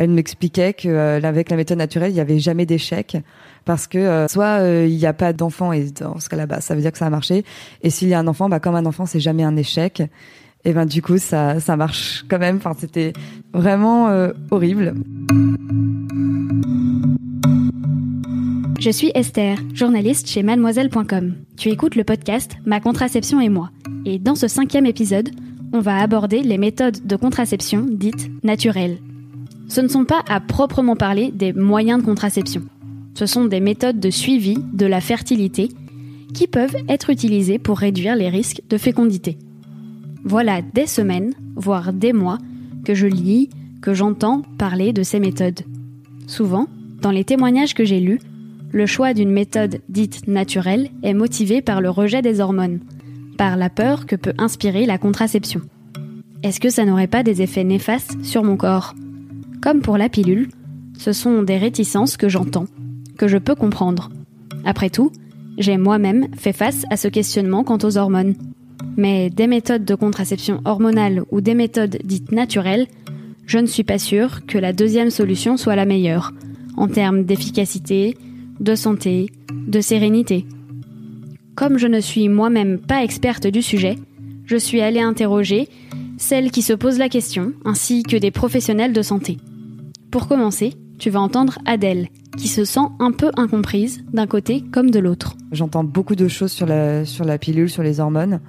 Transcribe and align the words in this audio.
elle 0.00 0.08
m'expliquait 0.08 0.72
que 0.72 0.88
euh, 0.88 1.20
avec 1.22 1.50
la 1.50 1.58
méthode 1.58 1.76
naturelle, 1.76 2.10
il 2.10 2.16
y 2.16 2.20
avait 2.20 2.38
jamais 2.38 2.64
d'échec 2.64 3.18
parce 3.66 3.86
que 3.86 3.98
euh, 3.98 4.28
soit 4.28 4.60
euh, 4.62 4.86
il 4.88 4.96
n'y 4.96 5.04
a 5.04 5.12
pas 5.12 5.34
d'enfant 5.34 5.74
et 5.74 5.90
dans 5.90 6.18
ce 6.18 6.30
cas-là, 6.30 6.46
bah, 6.46 6.62
ça 6.62 6.74
veut 6.74 6.80
dire 6.80 6.90
que 6.90 6.96
ça 6.96 7.04
a 7.04 7.10
marché. 7.10 7.44
Et 7.82 7.90
s'il 7.90 8.08
y 8.08 8.14
a 8.14 8.18
un 8.18 8.26
enfant, 8.26 8.48
bah, 8.48 8.60
comme 8.60 8.74
un 8.74 8.86
enfant, 8.86 9.04
c'est 9.04 9.20
jamais 9.20 9.44
un 9.44 9.54
échec. 9.58 10.02
Et 10.64 10.72
ben 10.72 10.86
du 10.86 11.02
coup, 11.02 11.18
ça, 11.18 11.60
ça 11.60 11.76
marche 11.76 12.24
quand 12.30 12.38
même. 12.38 12.56
Enfin, 12.56 12.72
c'était 12.78 13.12
vraiment 13.52 14.08
horrible. 14.50 14.94
Je 18.78 18.90
suis 18.90 19.10
Esther, 19.14 19.58
journaliste 19.74 20.28
chez 20.28 20.42
mademoiselle.com. 20.42 21.34
Tu 21.58 21.68
écoutes 21.68 21.96
le 21.96 22.04
podcast 22.04 22.56
Ma 22.64 22.80
contraception 22.80 23.40
et 23.40 23.50
moi. 23.50 23.70
Et 24.06 24.18
dans 24.18 24.34
ce 24.34 24.48
cinquième 24.48 24.86
épisode, 24.86 25.30
on 25.74 25.80
va 25.80 25.98
aborder 25.98 26.42
les 26.42 26.58
méthodes 26.58 27.06
de 27.06 27.16
contraception 27.16 27.86
dites 27.86 28.30
naturelles. 28.42 28.98
Ce 29.70 29.80
ne 29.80 29.86
sont 29.86 30.04
pas 30.04 30.24
à 30.28 30.40
proprement 30.40 30.96
parler 30.96 31.30
des 31.32 31.52
moyens 31.52 32.00
de 32.00 32.04
contraception. 32.04 32.62
Ce 33.14 33.24
sont 33.24 33.44
des 33.44 33.60
méthodes 33.60 34.00
de 34.00 34.10
suivi 34.10 34.58
de 34.72 34.84
la 34.84 35.00
fertilité 35.00 35.68
qui 36.34 36.48
peuvent 36.48 36.76
être 36.88 37.08
utilisées 37.08 37.60
pour 37.60 37.78
réduire 37.78 38.16
les 38.16 38.28
risques 38.28 38.62
de 38.68 38.76
fécondité. 38.76 39.38
Voilà 40.24 40.60
des 40.60 40.86
semaines, 40.86 41.34
voire 41.54 41.92
des 41.92 42.12
mois, 42.12 42.38
que 42.84 42.94
je 42.94 43.06
lis, 43.06 43.48
que 43.80 43.94
j'entends 43.94 44.42
parler 44.58 44.92
de 44.92 45.04
ces 45.04 45.20
méthodes. 45.20 45.60
Souvent, 46.26 46.66
dans 47.00 47.12
les 47.12 47.24
témoignages 47.24 47.74
que 47.74 47.84
j'ai 47.84 48.00
lus, 48.00 48.20
le 48.72 48.86
choix 48.86 49.14
d'une 49.14 49.30
méthode 49.30 49.82
dite 49.88 50.26
naturelle 50.26 50.90
est 51.04 51.14
motivé 51.14 51.62
par 51.62 51.80
le 51.80 51.90
rejet 51.90 52.22
des 52.22 52.40
hormones, 52.40 52.80
par 53.38 53.56
la 53.56 53.70
peur 53.70 54.06
que 54.06 54.16
peut 54.16 54.34
inspirer 54.36 54.84
la 54.84 54.98
contraception. 54.98 55.60
Est-ce 56.42 56.58
que 56.58 56.70
ça 56.70 56.84
n'aurait 56.84 57.06
pas 57.06 57.22
des 57.22 57.40
effets 57.40 57.64
néfastes 57.64 58.16
sur 58.24 58.42
mon 58.42 58.56
corps? 58.56 58.94
Comme 59.62 59.82
pour 59.82 59.98
la 59.98 60.08
pilule, 60.08 60.48
ce 60.98 61.12
sont 61.12 61.42
des 61.42 61.58
réticences 61.58 62.16
que 62.16 62.28
j'entends, 62.28 62.66
que 63.18 63.28
je 63.28 63.36
peux 63.36 63.54
comprendre. 63.54 64.10
Après 64.64 64.90
tout, 64.90 65.12
j'ai 65.58 65.76
moi-même 65.76 66.28
fait 66.36 66.52
face 66.52 66.84
à 66.90 66.96
ce 66.96 67.08
questionnement 67.08 67.64
quant 67.64 67.78
aux 67.82 67.98
hormones. 67.98 68.34
Mais 68.96 69.28
des 69.28 69.46
méthodes 69.46 69.84
de 69.84 69.94
contraception 69.94 70.60
hormonale 70.64 71.22
ou 71.30 71.40
des 71.40 71.54
méthodes 71.54 71.98
dites 72.04 72.32
naturelles, 72.32 72.86
je 73.46 73.58
ne 73.58 73.66
suis 73.66 73.84
pas 73.84 73.98
sûre 73.98 74.46
que 74.46 74.58
la 74.58 74.72
deuxième 74.72 75.10
solution 75.10 75.56
soit 75.56 75.76
la 75.76 75.84
meilleure, 75.84 76.32
en 76.76 76.88
termes 76.88 77.24
d'efficacité, 77.24 78.16
de 78.60 78.74
santé, 78.74 79.26
de 79.52 79.80
sérénité. 79.80 80.46
Comme 81.54 81.76
je 81.76 81.86
ne 81.86 82.00
suis 82.00 82.28
moi-même 82.28 82.78
pas 82.78 83.04
experte 83.04 83.46
du 83.46 83.60
sujet, 83.60 83.96
je 84.46 84.56
suis 84.56 84.80
allée 84.80 85.00
interroger 85.00 85.68
celles 86.16 86.50
qui 86.50 86.62
se 86.62 86.72
posent 86.72 86.98
la 86.98 87.08
question, 87.08 87.52
ainsi 87.64 88.02
que 88.02 88.16
des 88.16 88.30
professionnels 88.30 88.92
de 88.92 89.02
santé. 89.02 89.38
Pour 90.10 90.26
commencer, 90.26 90.74
tu 90.98 91.08
vas 91.08 91.20
entendre 91.20 91.58
Adèle, 91.66 92.08
qui 92.36 92.48
se 92.48 92.64
sent 92.64 92.80
un 92.98 93.12
peu 93.12 93.30
incomprise 93.36 94.04
d'un 94.12 94.26
côté 94.26 94.62
comme 94.72 94.90
de 94.90 94.98
l'autre. 94.98 95.36
J'entends 95.52 95.84
beaucoup 95.84 96.16
de 96.16 96.26
choses 96.26 96.50
sur 96.50 96.66
la, 96.66 97.04
sur 97.04 97.24
la 97.24 97.38
pilule, 97.38 97.70
sur 97.70 97.84
les 97.84 98.00
hormones, 98.00 98.40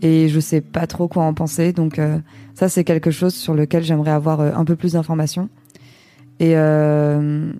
et 0.00 0.28
je 0.30 0.40
sais 0.40 0.62
pas 0.62 0.86
trop 0.86 1.08
quoi 1.08 1.24
en 1.24 1.34
penser, 1.34 1.74
donc 1.74 1.98
euh, 1.98 2.18
ça 2.54 2.70
c'est 2.70 2.82
quelque 2.82 3.10
chose 3.10 3.34
sur 3.34 3.52
lequel 3.52 3.84
j'aimerais 3.84 4.10
avoir 4.10 4.40
euh, 4.40 4.52
un 4.54 4.64
peu 4.64 4.74
plus 4.74 4.94
d'informations. 4.94 5.50
Et, 6.40 6.56
euh, 6.56 7.52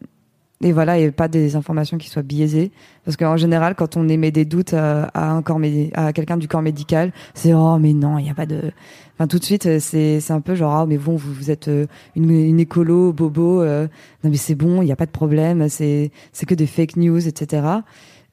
et 0.63 0.73
voilà, 0.73 0.99
et 0.99 1.11
pas 1.11 1.29
des 1.29 1.57
informations 1.57 1.99
qui 1.99 2.09
soient 2.09 2.23
biaisées. 2.23 2.71
Parce 3.05 3.17
qu'en 3.17 3.37
général, 3.37 3.75
quand 3.75 3.97
on 3.97 4.09
émet 4.09 4.31
des 4.31 4.45
doutes 4.45 4.75
à, 4.75 5.11
un 5.15 5.43
corps 5.43 5.61
à 5.95 6.13
quelqu'un 6.13 6.37
du 6.37 6.47
corps 6.49 6.63
médical, 6.63 7.13
c'est 7.35 7.53
oh 7.53 7.79
mais 7.79 7.93
non, 7.93 8.19
il 8.19 8.25
n'y 8.25 8.31
a 8.31 8.35
pas 8.35 8.47
de. 8.47 8.71
Enfin 9.15 9.27
tout 9.27 9.39
de 9.39 9.45
suite, 9.45 9.79
c'est 9.81 10.21
c'est 10.21 10.33
un 10.33 10.41
peu 10.41 10.55
genre 10.55 10.73
ah 10.75 10.87
mais 10.87 10.99
bon 10.99 11.17
vous 11.17 11.33
vous 11.33 11.51
êtes 11.51 11.69
euh, 11.69 11.87
une, 12.17 12.61
écolo 12.61 13.13
bobo, 13.13 13.61
euh, 13.61 13.89
non 14.25 14.31
mais 14.31 14.37
c'est 14.37 14.55
bon, 14.55 14.83
il 14.83 14.87
n'y 14.87 14.93
a 14.93 14.97
pas 14.97 15.07
de 15.07 15.11
problème, 15.11 15.69
c'est 15.69 16.13
c'est 16.33 16.47
que 16.47 16.55
des 16.55 16.67
fake 16.67 16.97
news, 16.97 17.27
etc. 17.27 17.67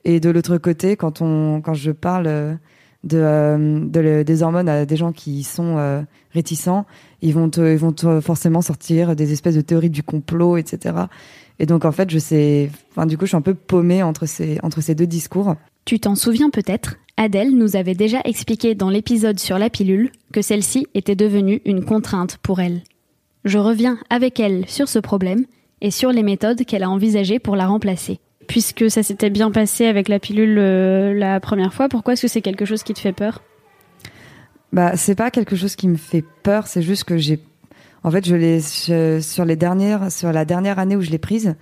Et 0.06 0.20
de 0.20 0.30
l'autre 0.30 0.58
côté, 0.58 0.96
quand 0.96 1.22
on 1.22 1.62
quand 1.62 1.74
je 1.74 1.92
parle 1.92 2.58
de, 3.04 3.18
euh, 3.18 3.80
de 3.86 4.24
des 4.24 4.44
hormones 4.44 4.70
à 4.70 4.86
des 4.86 4.96
gens 4.96 5.12
qui 5.12 5.44
sont 5.44 6.06
réticents, 6.32 6.86
ils 7.22 7.34
vont 7.34 7.50
ils 7.50 7.78
vont 7.78 7.94
forcément 8.22 8.62
sortir 8.62 9.16
des 9.16 9.34
espèces 9.34 9.56
de 9.56 9.62
théories 9.62 9.90
du 9.90 10.04
complot, 10.04 10.58
etc. 10.58 10.96
Et 11.60 11.66
donc, 11.66 11.84
en 11.86 11.92
fait, 11.92 12.10
je 12.10 12.20
sais, 12.20 12.70
enfin, 12.92 13.06
du 13.06 13.18
coup, 13.18 13.26
je 13.26 13.30
suis 13.30 13.38
un 13.38 13.42
peu 13.42 13.54
paumée 13.54 14.02
entre 14.02 14.26
ces, 14.26 14.58
entre 14.64 14.82
ces 14.82 14.96
deux 14.96 15.08
discours. 15.08 15.56
Tu 15.86 16.00
t'en 16.00 16.16
souviens 16.16 16.50
peut-être, 16.50 16.96
Adèle 17.18 17.56
nous 17.56 17.76
avait 17.76 17.96
déjà 17.96 18.22
expliqué 18.24 18.76
dans 18.76 18.90
l'épisode 18.90 19.40
sur 19.40 19.60
la 19.60 19.70
pilule 19.70 20.12
que 20.32 20.42
celle-ci 20.42 20.88
était 20.94 21.16
devenue 21.16 21.62
une 21.66 21.84
contrainte 21.84 22.38
pour 22.38 22.62
elle. 22.62 22.82
Je 23.44 23.58
reviens 23.58 23.98
avec 24.10 24.40
elle 24.40 24.68
sur 24.68 24.88
ce 24.88 25.00
problème 25.00 25.46
et 25.82 25.92
sur 25.92 26.12
les 26.12 26.24
méthodes 26.24 26.64
qu'elle 26.66 26.84
a 26.84 26.90
envisagées 26.90 27.40
pour 27.40 27.56
la 27.56 27.68
remplacer. 27.68 28.20
Puisque 28.48 28.90
ça 28.90 29.04
s'était 29.04 29.30
bien 29.30 29.52
passé 29.52 29.86
avec 29.86 30.08
la 30.08 30.20
pilule 30.20 30.58
euh, 30.58 31.14
la 31.14 31.40
première 31.40 31.74
fois, 31.74 31.90
pourquoi 31.90 32.14
est-ce 32.14 32.24
que 32.24 32.28
c'est 32.28 32.42
quelque 32.42 32.66
chose 32.66 32.84
qui 32.84 32.94
te 32.94 33.00
fait 33.00 33.14
peur? 33.14 33.42
Bah, 34.72 34.96
c'est 34.96 35.16
pas 35.16 35.32
quelque 35.32 35.56
chose 35.56 35.76
qui 35.76 35.88
me 35.88 35.98
fait 35.98 36.24
peur, 36.44 36.68
c'est 36.68 36.82
juste 36.82 37.04
que 37.04 37.18
j'ai 37.18 37.40
en 38.04 38.12
fait, 38.12 38.26
je 38.26 38.36
l'ai 38.36 38.62
sur 39.22 39.46
les 39.46 39.56
dernières, 39.56 40.12
sur 40.12 40.32
la 40.32 40.46
dernière 40.46 40.80
année 40.80 40.96
où 40.96 41.02
je 41.02 41.10
l'ai 41.10 41.18
prise, 41.18 41.56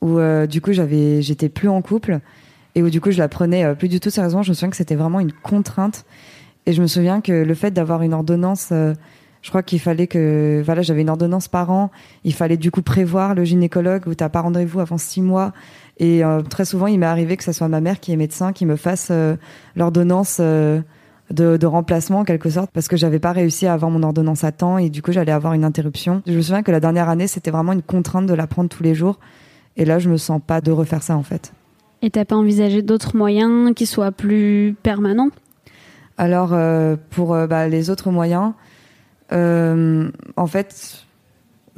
où 0.00 0.18
euh, 0.18 0.46
du 0.46 0.60
coup 0.60 0.72
j'avais, 0.72 1.22
j'étais 1.22 1.48
plus 1.48 1.68
en 1.68 1.80
couple 1.82 2.20
et 2.74 2.82
où 2.82 2.90
du 2.90 3.00
coup 3.00 3.10
je 3.10 3.18
la 3.18 3.28
prenais 3.28 3.64
euh, 3.64 3.74
plus 3.74 3.88
du 3.88 4.00
tout 4.00 4.10
sérieusement. 4.10 4.42
Je 4.42 4.50
me 4.50 4.54
souviens 4.54 4.70
que 4.70 4.76
c'était 4.76 4.96
vraiment 4.96 5.20
une 5.20 5.32
contrainte 5.32 6.04
et 6.66 6.72
je 6.72 6.82
me 6.82 6.86
souviens 6.86 7.20
que 7.20 7.32
le 7.32 7.54
fait 7.54 7.70
d'avoir 7.70 8.02
une 8.02 8.12
ordonnance, 8.12 8.68
euh, 8.72 8.92
je 9.40 9.48
crois 9.48 9.62
qu'il 9.62 9.80
fallait 9.80 10.08
que, 10.08 10.62
voilà, 10.64 10.82
j'avais 10.82 11.00
une 11.00 11.08
ordonnance 11.08 11.48
par 11.48 11.70
an. 11.70 11.90
Il 12.24 12.34
fallait 12.34 12.58
du 12.58 12.70
coup 12.70 12.82
prévoir 12.82 13.34
le 13.34 13.44
gynécologue 13.44 14.06
où 14.06 14.14
t'as 14.14 14.28
pas 14.28 14.42
rendez-vous 14.42 14.80
avant 14.80 14.98
six 14.98 15.22
mois. 15.22 15.54
Et 16.00 16.22
très 16.50 16.64
souvent, 16.64 16.86
il 16.86 16.98
m'est 16.98 17.06
arrivé 17.06 17.36
que 17.36 17.44
ce 17.44 17.52
soit 17.52 17.68
ma 17.68 17.80
mère 17.80 17.98
qui 17.98 18.12
est 18.12 18.16
médecin 18.16 18.52
qui 18.52 18.66
me 18.66 18.76
fasse 18.76 19.12
l'ordonnance 19.74 20.40
de, 21.30 21.66
remplacement 21.66 22.20
en 22.20 22.24
quelque 22.24 22.50
sorte 22.50 22.70
parce 22.72 22.88
que 22.88 22.96
j'avais 22.96 23.18
pas 23.18 23.32
réussi 23.32 23.66
à 23.66 23.74
avoir 23.74 23.90
mon 23.90 24.02
ordonnance 24.02 24.44
à 24.44 24.52
temps 24.52 24.78
et 24.78 24.90
du 24.90 25.02
coup 25.02 25.12
j'allais 25.12 25.32
avoir 25.32 25.52
une 25.52 25.64
interruption. 25.64 26.22
Je 26.26 26.32
me 26.32 26.42
souviens 26.42 26.62
que 26.62 26.70
la 26.70 26.80
dernière 26.80 27.08
année 27.08 27.26
c'était 27.26 27.50
vraiment 27.50 27.72
une 27.72 27.82
contrainte 27.82 28.26
de 28.26 28.34
la 28.34 28.46
prendre 28.46 28.68
tous 28.68 28.82
les 28.82 28.94
jours 28.94 29.18
et 29.76 29.84
là 29.84 29.98
je 29.98 30.08
me 30.08 30.16
sens 30.16 30.40
pas 30.44 30.60
de 30.60 30.72
refaire 30.72 31.02
ça 31.02 31.16
en 31.16 31.22
fait. 31.22 31.52
Et 32.00 32.10
t'as 32.10 32.24
pas 32.24 32.36
envisagé 32.36 32.82
d'autres 32.82 33.16
moyens 33.16 33.74
qui 33.74 33.84
soient 33.84 34.12
plus 34.12 34.76
permanents? 34.82 35.30
Alors 36.16 36.52
euh, 36.52 36.96
pour 37.10 37.34
euh, 37.34 37.46
bah, 37.46 37.68
les 37.68 37.90
autres 37.90 38.10
moyens, 38.10 38.52
euh, 39.32 40.10
en 40.36 40.46
fait 40.46 41.04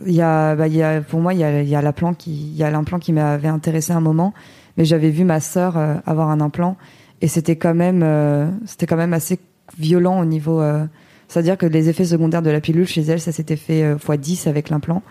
il 0.06 0.14
y 0.14 0.22
a, 0.22 0.54
bah, 0.54 0.68
y 0.68 0.82
a 0.82 1.00
pour 1.02 1.20
moi 1.20 1.34
il 1.34 1.40
y 1.40 1.44
a, 1.44 1.62
y 1.62 1.74
a 1.74 1.82
l'implant 1.82 2.14
qui 2.14 2.30
il 2.32 2.56
y 2.56 2.62
a 2.62 2.70
l'implant 2.70 2.98
qui 2.98 3.12
m'avait 3.12 3.48
intéressé 3.48 3.92
un 3.92 4.00
moment 4.00 4.32
mais 4.76 4.84
j'avais 4.84 5.10
vu 5.10 5.24
ma 5.24 5.40
sœur 5.40 5.76
avoir 6.06 6.30
un 6.30 6.40
implant 6.40 6.76
et 7.20 7.28
c'était 7.28 7.56
quand 7.56 7.74
même 7.74 8.02
euh, 8.02 8.46
c'était 8.66 8.86
quand 8.86 8.96
même 8.96 9.12
assez 9.12 9.38
violent 9.78 10.20
au 10.20 10.24
niveau 10.24 10.60
euh, 10.60 10.84
c'est-à-dire 11.28 11.56
que 11.56 11.66
les 11.66 11.88
effets 11.88 12.04
secondaires 12.04 12.42
de 12.42 12.50
la 12.50 12.60
pilule 12.60 12.86
chez 12.86 13.02
elle 13.02 13.20
ça 13.20 13.32
s'était 13.32 13.56
fait 13.56 13.82
euh, 13.82 13.96
x 13.96 14.18
10 14.18 14.46
avec 14.46 14.70
l'implant 14.70 15.02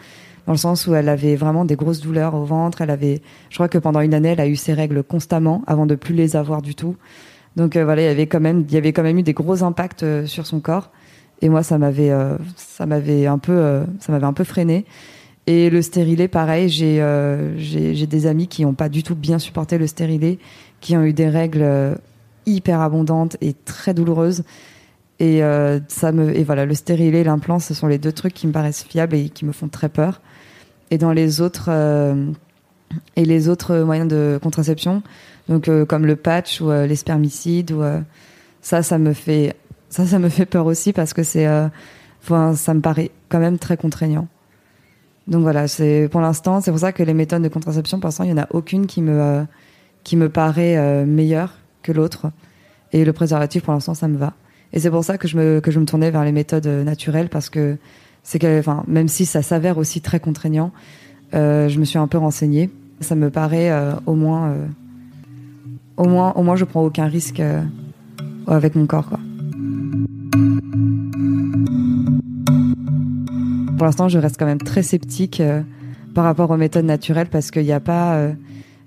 dans 0.47 0.53
le 0.53 0.57
sens 0.57 0.87
où 0.87 0.95
elle 0.95 1.09
avait 1.09 1.35
vraiment 1.35 1.65
des 1.65 1.75
grosses 1.75 2.01
douleurs 2.01 2.35
au 2.35 2.43
ventre 2.43 2.81
elle 2.81 2.89
avait 2.89 3.21
je 3.49 3.55
crois 3.55 3.69
que 3.69 3.77
pendant 3.77 4.01
une 4.01 4.13
année 4.13 4.29
elle 4.29 4.41
a 4.41 4.47
eu 4.47 4.55
ses 4.55 4.73
règles 4.73 5.03
constamment 5.03 5.63
avant 5.67 5.85
de 5.85 5.95
plus 5.95 6.13
les 6.13 6.35
avoir 6.35 6.61
du 6.61 6.75
tout. 6.75 6.95
Donc 7.55 7.75
voilà 7.77 8.01
il 8.01 8.05
y 8.05 8.07
avait 8.07 8.27
quand 8.27 8.39
même 8.39 8.65
il 8.67 8.73
y 8.73 8.77
avait 8.77 8.93
quand 8.93 9.03
même 9.03 9.17
eu 9.17 9.23
des 9.23 9.33
gros 9.33 9.63
impacts 9.63 10.05
sur 10.25 10.45
son 10.45 10.59
corps. 10.59 10.91
Et 11.41 11.49
moi 11.49 11.61
ça 11.61 11.77
m'avait 11.77 12.11
ça 12.55 12.85
m'avait 12.85 13.25
un 13.25 13.37
peu 13.37 13.83
ça 13.99 14.11
m'avait 14.11 14.25
un 14.25 14.33
peu 14.33 14.43
freiné. 14.43 14.85
Et 15.45 15.71
le 15.71 15.81
stérilet, 15.81 16.27
pareil, 16.27 16.69
j'ai 16.69 17.03
j'ai 17.57 18.07
des 18.07 18.27
amis 18.27 18.47
qui 18.47 18.63
n'ont 18.63 18.75
pas 18.75 18.87
du 18.87 19.03
tout 19.03 19.15
bien 19.15 19.39
supporté 19.39 19.77
le 19.77 19.87
stérilet 19.87 20.37
qui 20.81 20.95
ont 20.95 21.03
eu 21.03 21.13
des 21.13 21.29
règles 21.29 21.61
euh, 21.61 21.95
hyper 22.45 22.81
abondantes 22.81 23.37
et 23.41 23.53
très 23.53 23.93
douloureuses. 23.93 24.43
Et 25.19 25.43
euh, 25.43 25.79
ça 25.87 26.11
me 26.11 26.35
et 26.35 26.43
voilà, 26.43 26.65
le 26.65 26.73
stérilet 26.73 27.21
et 27.21 27.23
l'implant, 27.23 27.59
ce 27.59 27.73
sont 27.73 27.87
les 27.87 27.97
deux 27.97 28.13
trucs 28.13 28.33
qui 28.33 28.47
me 28.47 28.53
paraissent 28.53 28.83
fiables 28.83 29.15
et 29.15 29.29
qui 29.29 29.45
me 29.45 29.51
font 29.51 29.67
très 29.67 29.89
peur. 29.89 30.21
Et 30.91 30.97
dans 30.97 31.11
les 31.11 31.41
autres 31.41 31.67
euh, 31.69 32.31
et 33.15 33.25
les 33.25 33.49
autres 33.49 33.79
moyens 33.79 34.07
de 34.07 34.39
contraception, 34.41 35.03
donc 35.47 35.69
comme 35.87 36.05
le 36.05 36.15
patch 36.15 36.61
ou 36.61 36.71
les 36.71 36.95
spermicides 36.95 37.71
ou 37.71 37.83
ça, 38.61 38.81
ça 38.81 38.97
me 38.97 39.13
fait 39.13 39.55
ça, 39.89 40.07
ça 40.07 40.17
me 40.17 40.29
fait 40.29 40.47
peur 40.47 40.65
aussi 40.65 40.91
parce 40.91 41.13
que 41.13 41.21
c'est 41.21 41.47
enfin, 42.23 42.55
ça 42.55 42.73
me 42.73 42.81
paraît 42.81 43.11
quand 43.27 43.39
même 43.39 43.59
très 43.59 43.77
contraignant. 43.77 44.27
Donc 45.27 45.43
voilà, 45.43 45.67
c'est 45.67 46.07
pour 46.11 46.21
l'instant, 46.21 46.61
c'est 46.61 46.71
pour 46.71 46.79
ça 46.79 46.91
que 46.91 47.03
les 47.03 47.13
méthodes 47.13 47.43
de 47.43 47.49
contraception, 47.49 47.99
pour 47.99 48.07
l'instant, 48.07 48.23
il 48.23 48.31
y 48.31 48.33
en 48.33 48.39
a 48.39 48.47
aucune 48.49 48.87
qui 48.87 49.01
me 49.03 49.45
qui 50.03 50.15
me 50.15 50.29
paraît 50.29 50.77
euh, 50.77 51.05
meilleur 51.05 51.53
que 51.83 51.91
l'autre. 51.91 52.31
Et 52.91 53.05
le 53.05 53.13
préservatif, 53.13 53.63
pour 53.63 53.73
l'instant, 53.73 53.93
ça 53.93 54.07
me 54.07 54.17
va. 54.17 54.33
Et 54.73 54.79
c'est 54.79 54.89
pour 54.89 55.03
ça 55.03 55.17
que 55.17 55.27
je 55.27 55.37
me, 55.37 55.59
que 55.59 55.71
je 55.71 55.79
me 55.79 55.85
tournais 55.85 56.11
vers 56.11 56.23
les 56.23 56.31
méthodes 56.31 56.67
euh, 56.67 56.83
naturelles 56.83 57.29
parce 57.29 57.49
que 57.49 57.77
c'est 58.23 58.39
que, 58.39 58.59
enfin, 58.59 58.83
même 58.87 59.07
si 59.07 59.25
ça 59.25 59.41
s'avère 59.41 59.77
aussi 59.77 60.01
très 60.01 60.19
contraignant, 60.19 60.71
euh, 61.33 61.69
je 61.69 61.79
me 61.79 61.85
suis 61.85 61.97
un 61.97 62.07
peu 62.07 62.17
renseignée. 62.17 62.69
Ça 63.01 63.15
me 63.15 63.29
paraît 63.29 63.71
au 64.07 64.13
moins, 64.13 64.53
au 65.95 66.03
moins, 66.03 66.33
au 66.33 66.43
moins, 66.43 66.57
je 66.57 66.65
prends 66.65 66.83
aucun 66.83 67.05
risque 67.05 67.41
avec 68.45 68.75
mon 68.75 68.87
corps, 68.87 69.07
quoi. 69.07 69.19
Pour 73.77 73.85
l'instant, 73.85 74.09
je 74.09 74.19
reste 74.19 74.35
quand 74.37 74.45
même 74.45 74.57
très 74.57 74.83
sceptique 74.83 75.41
par 76.13 76.25
rapport 76.25 76.51
aux 76.51 76.57
méthodes 76.57 76.83
naturelles 76.83 77.29
parce 77.31 77.51
qu'il 77.51 77.63
n'y 77.63 77.71
a 77.71 77.79
pas 77.79 78.33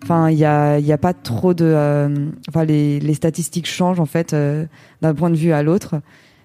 enfin 0.02 0.30
il 0.30 0.38
y 0.38 0.44
a 0.44 0.78
y 0.78 0.92
a 0.92 0.98
pas 0.98 1.14
trop 1.14 1.54
de 1.54 2.32
enfin 2.48 2.64
les, 2.64 3.00
les 3.00 3.14
statistiques 3.14 3.66
changent 3.66 4.00
en 4.00 4.06
fait 4.06 4.34
d'un 4.34 5.14
point 5.14 5.30
de 5.30 5.36
vue 5.36 5.52
à 5.52 5.62
l'autre. 5.62 6.00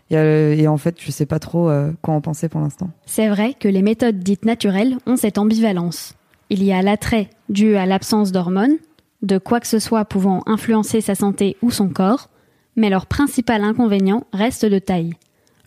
Et, 0.09 0.67
en 0.67 0.77
fait 0.77 0.95
je 0.99 1.11
sais 1.11 1.25
pas 1.25 1.39
trop 1.39 1.69
quoi 2.01 2.13
en 2.13 2.21
penser 2.21 2.47
pour 2.49 2.61
l'instant. 2.61 2.89
C'est 3.05 3.27
vrai 3.27 3.53
que 3.59 3.67
les 3.67 3.81
méthodes 3.81 4.19
dites 4.19 4.45
naturelles 4.45 4.97
ont 5.05 5.17
cette 5.17 5.37
ambivalence. 5.37 6.13
Il 6.49 6.63
y 6.63 6.71
a 6.71 6.81
l'attrait 6.81 7.29
dû 7.49 7.75
à 7.75 7.85
l'absence 7.85 8.31
d'hormones 8.31 8.77
de 9.21 9.37
quoi 9.37 9.59
que 9.59 9.67
ce 9.67 9.79
soit 9.79 10.05
pouvant 10.05 10.43
influencer 10.45 11.01
sa 11.01 11.15
santé 11.15 11.57
ou 11.61 11.71
son 11.71 11.89
corps 11.89 12.29
mais 12.77 12.89
leur 12.89 13.07
principal 13.07 13.63
inconvénient 13.63 14.25
reste 14.31 14.65
de 14.65 14.79
taille 14.79 15.15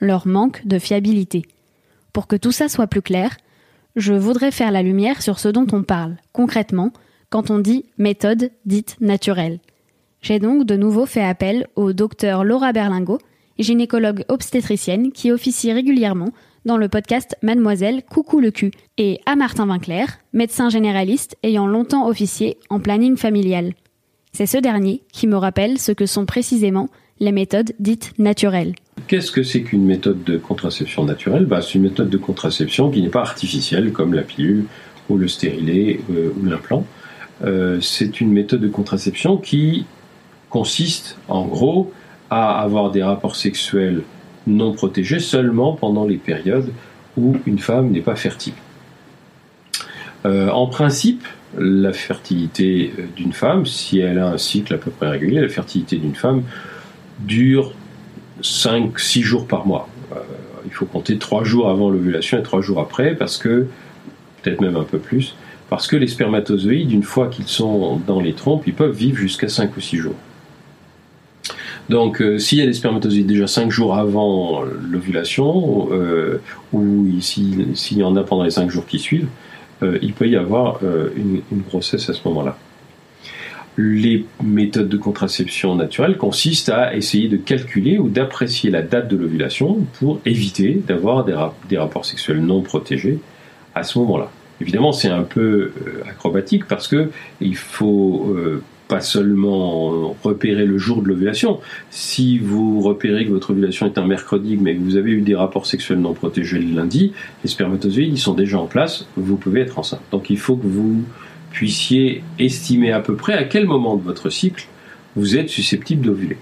leur 0.00 0.26
manque 0.26 0.66
de 0.66 0.78
fiabilité. 0.78 1.44
Pour 2.12 2.26
que 2.26 2.36
tout 2.36 2.52
ça 2.52 2.68
soit 2.68 2.86
plus 2.86 3.02
clair, 3.02 3.36
je 3.96 4.14
voudrais 4.14 4.50
faire 4.50 4.72
la 4.72 4.82
lumière 4.82 5.22
sur 5.22 5.38
ce 5.38 5.48
dont 5.48 5.66
on 5.72 5.82
parle, 5.82 6.16
concrètement, 6.32 6.92
quand 7.30 7.50
on 7.50 7.58
dit 7.58 7.86
méthode 7.96 8.50
dite 8.66 8.96
naturelle. 9.00 9.60
J'ai 10.20 10.38
donc 10.38 10.66
de 10.66 10.76
nouveau 10.76 11.06
fait 11.06 11.24
appel 11.24 11.66
au 11.76 11.92
docteur 11.92 12.44
Laura 12.44 12.72
Berlingo, 12.72 13.18
gynécologue 13.58 14.24
obstétricienne 14.28 15.12
qui 15.12 15.32
officie 15.32 15.72
régulièrement 15.72 16.32
dans 16.66 16.76
le 16.76 16.88
podcast 16.88 17.36
Mademoiselle 17.42 18.02
Coucou 18.02 18.40
le 18.40 18.50
cul, 18.50 18.70
et 18.98 19.20
à 19.24 19.34
Martin 19.34 19.66
Vinclair, 19.66 20.18
médecin 20.34 20.68
généraliste 20.68 21.36
ayant 21.42 21.66
longtemps 21.66 22.06
officié 22.06 22.58
en 22.68 22.80
planning 22.80 23.16
familial. 23.16 23.72
C'est 24.32 24.46
ce 24.46 24.58
dernier 24.58 25.02
qui 25.12 25.26
me 25.26 25.36
rappelle 25.36 25.78
ce 25.78 25.92
que 25.92 26.06
sont 26.06 26.26
précisément 26.26 26.88
les 27.18 27.32
méthodes 27.32 27.72
dites 27.78 28.12
naturelles. 28.18 28.74
Qu'est-ce 29.06 29.30
que 29.30 29.42
c'est 29.42 29.62
qu'une 29.62 29.84
méthode 29.84 30.22
de 30.24 30.36
contraception 30.36 31.04
naturelle? 31.04 31.46
Bah, 31.46 31.62
C'est 31.62 31.74
une 31.74 31.82
méthode 31.82 32.10
de 32.10 32.18
contraception 32.18 32.90
qui 32.90 33.02
n'est 33.02 33.08
pas 33.08 33.22
artificielle 33.22 33.92
comme 33.92 34.14
la 34.14 34.22
pilule 34.22 34.66
ou 35.08 35.16
le 35.16 35.28
stérilet 35.28 36.00
euh, 36.10 36.30
ou 36.40 36.44
l'implant. 36.44 36.86
Euh, 37.44 37.80
c'est 37.80 38.20
une 38.20 38.32
méthode 38.32 38.60
de 38.60 38.68
contraception 38.68 39.36
qui 39.36 39.86
consiste 40.50 41.16
en 41.28 41.46
gros 41.46 41.92
à 42.28 42.60
avoir 42.60 42.90
des 42.90 43.02
rapports 43.02 43.36
sexuels 43.36 44.02
non 44.46 44.72
protégés 44.72 45.20
seulement 45.20 45.74
pendant 45.74 46.06
les 46.06 46.16
périodes 46.16 46.72
où 47.16 47.36
une 47.46 47.58
femme 47.58 47.90
n'est 47.90 48.00
pas 48.00 48.16
fertile. 48.16 48.54
Euh, 50.26 50.50
en 50.50 50.66
principe, 50.66 51.24
la 51.58 51.92
fertilité 51.92 52.92
d'une 53.16 53.32
femme, 53.32 53.66
si 53.66 53.98
elle 53.98 54.18
a 54.18 54.28
un 54.28 54.38
cycle 54.38 54.74
à 54.74 54.78
peu 54.78 54.90
près 54.90 55.08
régulier, 55.08 55.40
la 55.40 55.48
fertilité 55.48 55.96
d'une 55.96 56.14
femme 56.14 56.42
dure 57.20 57.72
5-6 58.42 59.22
jours 59.22 59.46
par 59.46 59.66
mois. 59.66 59.88
Euh, 60.12 60.16
il 60.64 60.72
faut 60.72 60.86
compter 60.86 61.18
3 61.18 61.44
jours 61.44 61.68
avant 61.68 61.90
l'ovulation 61.90 62.38
et 62.38 62.42
3 62.42 62.60
jours 62.60 62.80
après, 62.80 63.14
parce 63.14 63.36
que, 63.38 63.66
peut-être 64.42 64.60
même 64.60 64.76
un 64.76 64.84
peu 64.84 64.98
plus, 64.98 65.34
parce 65.70 65.86
que 65.86 65.96
les 65.96 66.08
spermatozoïdes, 66.08 66.92
une 66.92 67.02
fois 67.02 67.28
qu'ils 67.28 67.48
sont 67.48 67.96
dans 68.06 68.20
les 68.20 68.34
trompes, 68.34 68.64
ils 68.66 68.74
peuvent 68.74 68.94
vivre 68.94 69.16
jusqu'à 69.16 69.48
5 69.48 69.76
ou 69.76 69.80
6 69.80 69.96
jours. 69.96 70.16
Donc, 71.88 72.20
euh, 72.20 72.38
s'il 72.38 72.58
y 72.58 72.62
a 72.62 72.66
des 72.66 72.74
spermatozoïdes 72.74 73.26
déjà 73.26 73.46
5 73.46 73.70
jours 73.70 73.96
avant 73.96 74.62
l'ovulation, 74.62 75.88
euh, 75.92 76.40
ou 76.72 77.06
s'il 77.20 77.98
y 77.98 78.02
en 78.02 78.14
a 78.16 78.22
pendant 78.22 78.44
les 78.44 78.50
5 78.50 78.70
jours 78.70 78.86
qui 78.86 78.98
suivent, 78.98 79.28
il 80.02 80.12
peut 80.12 80.28
y 80.28 80.36
avoir 80.36 80.80
une, 81.16 81.40
grossesse 81.66 82.10
à 82.10 82.12
ce 82.12 82.20
moment-là 82.28 82.58
les 83.80 84.26
méthodes 84.42 84.88
de 84.88 84.96
contraception 84.96 85.74
naturelle 85.74 86.16
consistent 86.16 86.70
à 86.70 86.94
essayer 86.94 87.28
de 87.28 87.36
calculer 87.36 87.98
ou 87.98 88.08
d'apprécier 88.08 88.70
la 88.70 88.82
date 88.82 89.08
de 89.08 89.16
l'ovulation 89.16 89.86
pour 89.98 90.20
éviter 90.26 90.82
d'avoir 90.86 91.24
des, 91.24 91.78
rapports 91.78 92.04
sexuels 92.04 92.40
non 92.40 92.62
protégés 92.62 93.18
à 93.74 93.82
ce 93.82 93.98
moment-là. 94.00 94.30
Évidemment, 94.60 94.92
c'est 94.92 95.08
un 95.08 95.22
peu 95.22 95.40
euh, 95.40 96.02
acrobatique 96.08 96.66
parce 96.66 96.86
que 96.86 97.10
il 97.40 97.56
faut 97.56 98.34
euh, 98.36 98.62
pas 98.88 99.00
seulement 99.00 100.14
repérer 100.22 100.66
le 100.66 100.76
jour 100.76 101.00
de 101.02 101.08
l'ovulation. 101.08 101.60
Si 101.90 102.38
vous 102.38 102.80
repérez 102.80 103.24
que 103.24 103.30
votre 103.30 103.52
ovulation 103.52 103.86
est 103.86 103.96
un 103.98 104.06
mercredi, 104.06 104.58
mais 104.60 104.74
que 104.74 104.80
vous 104.80 104.96
avez 104.96 105.12
eu 105.12 105.20
des 105.20 105.34
rapports 105.34 105.66
sexuels 105.66 106.00
non 106.00 106.12
protégés 106.12 106.58
le 106.58 106.74
lundi, 106.74 107.12
les 107.44 107.50
spermatozoïdes 107.50 108.18
sont 108.18 108.34
déjà 108.34 108.58
en 108.58 108.66
place, 108.66 109.06
vous 109.16 109.36
pouvez 109.36 109.60
être 109.60 109.78
enceinte. 109.78 110.02
Donc 110.10 110.28
il 110.28 110.38
faut 110.38 110.56
que 110.56 110.66
vous 110.66 111.04
puissiez 111.52 112.22
estimer 112.38 112.92
à 112.92 113.00
peu 113.00 113.14
près 113.14 113.34
à 113.34 113.44
quel 113.44 113.66
moment 113.66 113.96
de 113.96 114.02
votre 114.02 114.28
cycle 114.28 114.66
vous 115.16 115.36
êtes 115.36 115.48
susceptible 115.48 116.04
d'ovuler. 116.04 116.36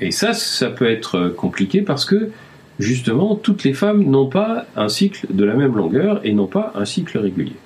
Et 0.00 0.10
ça, 0.10 0.32
ça 0.32 0.70
peut 0.70 0.90
être 0.90 1.28
compliqué 1.28 1.82
parce 1.82 2.04
que 2.04 2.30
justement, 2.78 3.34
toutes 3.34 3.64
les 3.64 3.74
femmes 3.74 4.04
n'ont 4.04 4.28
pas 4.28 4.66
un 4.76 4.88
cycle 4.88 5.26
de 5.30 5.44
la 5.44 5.54
même 5.54 5.76
longueur 5.76 6.20
et 6.24 6.32
n'ont 6.32 6.46
pas 6.46 6.72
un 6.74 6.84
cycle 6.84 7.18
régulier. 7.18 7.56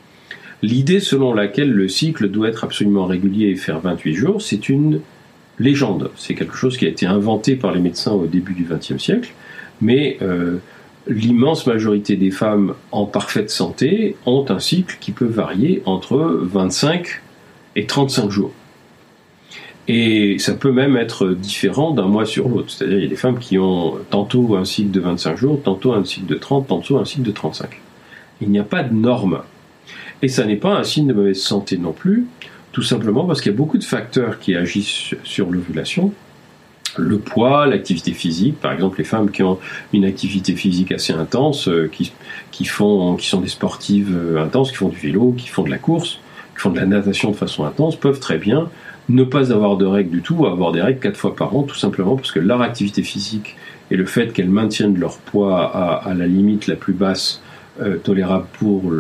L'idée 0.63 1.01
selon 1.01 1.35
laquelle 1.35 1.71
le 1.71 1.89
cycle 1.89 2.29
doit 2.29 2.49
être 2.49 2.65
absolument 2.65 3.05
régulier 3.05 3.49
et 3.49 3.57
faire 3.57 3.81
28 3.81 4.15
jours, 4.15 4.43
c'est 4.43 4.69
une 4.69 5.01
légende. 5.59 6.11
C'est 6.17 6.35
quelque 6.35 6.57
chose 6.57 6.77
qui 6.77 6.87
a 6.87 6.89
été 6.89 7.07
inventé 7.07 7.57
par 7.57 7.73
les 7.73 7.81
médecins 7.81 8.13
au 8.13 8.27
début 8.27 8.55
du 8.55 8.65
XXe 8.65 8.99
siècle, 9.03 9.33
mais 9.81 10.19
euh, 10.23 10.57
l'immense 11.07 11.67
majorité 11.67 12.17
des 12.17 12.31
femmes 12.31 12.75
en 12.91 13.07
parfaite 13.07 13.51
santé 13.51 14.17
ont 14.27 14.45
un 14.49 14.59
cycle 14.59 14.97
qui 15.01 15.13
peut 15.13 15.27
varier 15.27 15.83
entre 15.85 16.19
25 16.43 17.23
et 17.77 17.87
35 17.87 18.31
jours. 18.31 18.53
Et 19.89 20.39
ça 20.39 20.55
peut 20.55 20.73
même 20.73 20.97
être 20.97 21.29
différent 21.29 21.93
d'un 21.93 22.07
mois 22.07 22.27
sur 22.27 22.49
l'autre. 22.49 22.71
C'est-à-dire, 22.71 22.99
il 22.99 23.05
y 23.05 23.07
a 23.07 23.11
des 23.11 23.17
femmes 23.17 23.39
qui 23.39 23.59
ont 23.59 23.95
tantôt 24.11 24.57
un 24.57 24.65
cycle 24.65 24.91
de 24.91 25.01
25 25.01 25.37
jours, 25.37 25.61
tantôt 25.63 25.93
un 25.93 26.05
cycle 26.05 26.27
de 26.27 26.35
30, 26.35 26.67
tantôt 26.67 26.99
un 26.99 27.05
cycle 27.05 27.23
de 27.23 27.31
35. 27.31 27.81
Il 28.41 28.51
n'y 28.51 28.59
a 28.59 28.65
pas 28.65 28.83
de 28.83 28.95
norme. 28.95 29.43
Et 30.23 30.29
ça 30.29 30.45
n'est 30.45 30.57
pas 30.57 30.77
un 30.77 30.83
signe 30.83 31.07
de 31.07 31.13
mauvaise 31.13 31.41
santé 31.41 31.79
non 31.79 31.93
plus, 31.93 32.27
tout 32.73 32.83
simplement 32.83 33.25
parce 33.25 33.41
qu'il 33.41 33.53
y 33.53 33.55
a 33.55 33.57
beaucoup 33.57 33.79
de 33.79 33.85
facteurs 33.85 34.39
qui 34.41 34.57
agissent 34.57 35.15
sur 35.23 35.51
l'ovulation, 35.51 36.13
le 36.97 37.19
poids, 37.19 37.67
l'activité 37.67 38.13
physique, 38.13 38.59
par 38.61 38.73
exemple 38.73 38.99
les 38.99 39.05
femmes 39.05 39.31
qui 39.31 39.43
ont 39.43 39.59
une 39.93 40.05
activité 40.05 40.57
physique 40.57 40.93
assez 40.93 41.13
intense, 41.13 41.69
euh, 41.69 41.91
qui, 41.93 42.13
qui, 42.51 42.65
font, 42.65 43.17
qui 43.17 43.27
sont 43.27 43.41
des 43.41 43.49
sportives 43.49 44.15
euh, 44.17 44.43
intenses, 44.43 44.71
qui 44.71 44.79
font 44.79 44.89
du 44.89 44.97
vélo, 44.97 45.35
qui 45.37 45.49
font 45.49 45.63
de 45.63 45.71
la 45.71 45.79
course, 45.79 46.19
qui 46.57 46.63
font 46.63 46.71
de 46.71 46.81
la 46.81 46.87
natation 46.87 47.31
de 47.31 47.37
façon 47.37 47.65
intense, 47.65 47.97
peuvent 47.97 48.21
très 48.21 48.39
bien 48.39 48.71
ne 49.09 49.23
pas 49.23 49.53
avoir 49.53 49.77
de 49.77 49.87
règles 49.87 50.11
du 50.11 50.23
tout, 50.23 50.35
ou 50.35 50.47
avoir 50.47 50.73
des 50.73 50.83
règles 50.83 50.99
quatre 50.99 51.17
fois 51.17 51.37
par 51.37 51.55
an, 51.55 51.63
tout 51.63 51.77
simplement 51.77 52.17
parce 52.17 52.33
que 52.33 52.41
leur 52.41 52.61
activité 52.61 53.03
physique 53.03 53.57
et 53.91 53.97
le 53.97 54.05
fait 54.05 54.33
qu'elles 54.33 54.51
maintiennent 54.51 54.99
leur 54.99 55.19
poids 55.19 55.65
à, 55.65 56.13
la 56.15 56.27
limite 56.27 56.67
la 56.67 56.75
plus 56.75 56.93
basse 56.93 57.41
euh, 57.81 57.99
tolérable 57.99 58.47
pour 58.59 58.91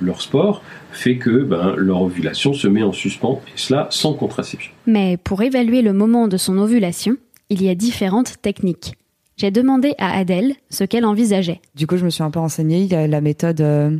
leur 0.00 0.22
sport 0.22 0.62
fait 0.92 1.16
que 1.16 1.42
ben, 1.42 1.74
leur 1.76 2.02
ovulation 2.02 2.52
se 2.54 2.68
met 2.68 2.82
en 2.82 2.92
suspens, 2.92 3.40
et 3.48 3.58
cela 3.58 3.88
sans 3.90 4.14
contraception. 4.14 4.72
Mais 4.86 5.16
pour 5.16 5.42
évaluer 5.42 5.82
le 5.82 5.92
moment 5.92 6.28
de 6.28 6.36
son 6.36 6.56
ovulation, 6.58 7.16
il 7.50 7.62
y 7.62 7.68
a 7.68 7.74
différentes 7.74 8.40
techniques. 8.40 8.94
J'ai 9.36 9.50
demandé 9.50 9.94
à 9.98 10.16
Adèle 10.18 10.54
ce 10.68 10.84
qu'elle 10.84 11.04
envisageait. 11.04 11.60
Du 11.74 11.86
coup, 11.86 11.96
je 11.96 12.04
me 12.04 12.10
suis 12.10 12.22
un 12.22 12.30
peu 12.30 12.40
renseignée. 12.40 12.82
Il 12.82 12.92
y 12.92 12.94
a 12.94 13.06
la 13.06 13.20
méthode, 13.20 13.60
euh, 13.62 13.96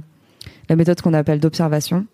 la 0.69 0.77
méthode 0.77 1.01
qu'on 1.01 1.15
appelle 1.15 1.41
d'observation, 1.41 2.07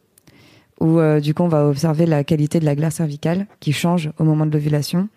où 0.80 0.98
euh, 0.98 1.20
du 1.20 1.34
coup, 1.34 1.42
on 1.42 1.48
va 1.48 1.66
observer 1.66 2.06
la 2.06 2.24
qualité 2.24 2.60
de 2.60 2.64
la 2.64 2.74
glace 2.74 2.96
cervicale 2.96 3.46
qui 3.60 3.72
change 3.72 4.10
au 4.18 4.24
moment 4.24 4.46
de 4.46 4.52
l'ovulation 4.52 5.08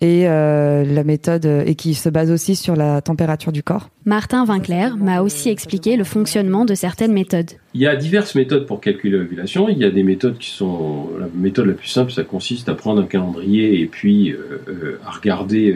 et 0.00 0.28
euh, 0.28 0.84
la 0.84 1.04
méthode 1.04 1.46
et 1.46 1.74
qui 1.74 1.94
se 1.94 2.08
base 2.08 2.30
aussi 2.30 2.56
sur 2.56 2.76
la 2.76 3.00
température 3.00 3.52
du 3.52 3.62
corps. 3.62 3.88
Martin 4.04 4.44
Vinclair 4.44 4.96
m'a 4.96 5.22
aussi 5.22 5.48
expliqué 5.48 5.96
le 5.96 6.04
fonctionnement 6.04 6.64
de 6.64 6.74
certaines 6.74 7.12
méthodes. 7.12 7.52
Il 7.74 7.80
y 7.80 7.86
a 7.86 7.96
diverses 7.96 8.34
méthodes 8.34 8.66
pour 8.66 8.80
calculer 8.80 9.16
l'ovulation. 9.16 9.68
Il 9.68 9.78
y 9.78 9.84
a 9.84 9.90
des 9.90 10.02
méthodes 10.02 10.36
qui 10.36 10.50
sont 10.50 11.08
la 11.18 11.28
méthode 11.34 11.66
la 11.66 11.74
plus 11.74 11.88
simple, 11.88 12.12
ça 12.12 12.24
consiste 12.24 12.68
à 12.68 12.74
prendre 12.74 13.00
un 13.00 13.06
calendrier 13.06 13.80
et 13.80 13.86
puis 13.86 14.32
euh, 14.32 14.60
euh, 14.68 15.00
à 15.06 15.10
regarder 15.10 15.74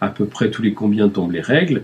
à 0.00 0.08
peu 0.08 0.26
près 0.26 0.50
tous 0.50 0.62
les 0.62 0.72
combien 0.72 1.08
tombent 1.08 1.32
les 1.32 1.40
règles 1.40 1.82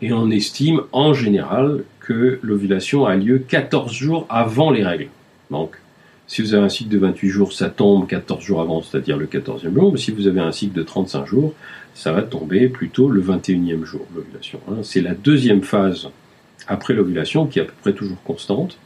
et 0.00 0.12
on 0.12 0.30
estime 0.30 0.82
en 0.92 1.14
général 1.14 1.84
que 2.00 2.38
l'ovulation 2.42 3.06
a 3.06 3.16
lieu 3.16 3.38
14 3.38 3.92
jours 3.92 4.26
avant 4.28 4.70
les 4.70 4.84
règles. 4.84 5.08
Donc 5.50 5.78
si 6.26 6.42
vous 6.42 6.54
avez 6.54 6.64
un 6.64 6.68
cycle 6.68 6.90
de 6.90 6.98
28 6.98 7.28
jours, 7.28 7.52
ça 7.52 7.68
tombe 7.68 8.06
14 8.06 8.42
jours 8.42 8.60
avant, 8.60 8.82
c'est-à-dire 8.82 9.18
le 9.18 9.26
14e 9.26 9.74
jour. 9.74 9.92
Mais 9.92 9.98
si 9.98 10.10
vous 10.12 10.26
avez 10.26 10.40
un 10.40 10.52
cycle 10.52 10.74
de 10.74 10.82
35 10.82 11.26
jours, 11.26 11.54
ça 11.94 12.12
va 12.12 12.22
tomber 12.22 12.68
plutôt 12.68 13.10
le 13.10 13.22
21e 13.22 13.84
jour, 13.84 14.06
l'ovulation. 14.14 14.60
Hein. 14.68 14.76
C'est 14.82 15.02
la 15.02 15.14
deuxième 15.14 15.62
phase 15.62 16.08
après 16.68 16.94
l'ovulation 16.94 17.46
qui 17.46 17.58
est 17.58 17.62
à 17.62 17.64
peu 17.66 17.72
près 17.82 17.92
toujours 17.92 18.22
constante, 18.22 18.78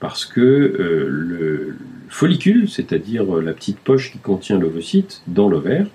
parce 0.00 0.24
que 0.24 0.40
euh, 0.40 1.06
le 1.08 1.76
follicule, 2.08 2.68
c'est-à-dire 2.68 3.24
la 3.36 3.52
petite 3.52 3.78
poche 3.78 4.12
qui 4.12 4.18
contient 4.18 4.58
l'ovocyte 4.58 5.22
dans 5.26 5.48
l'ovaire 5.48 5.86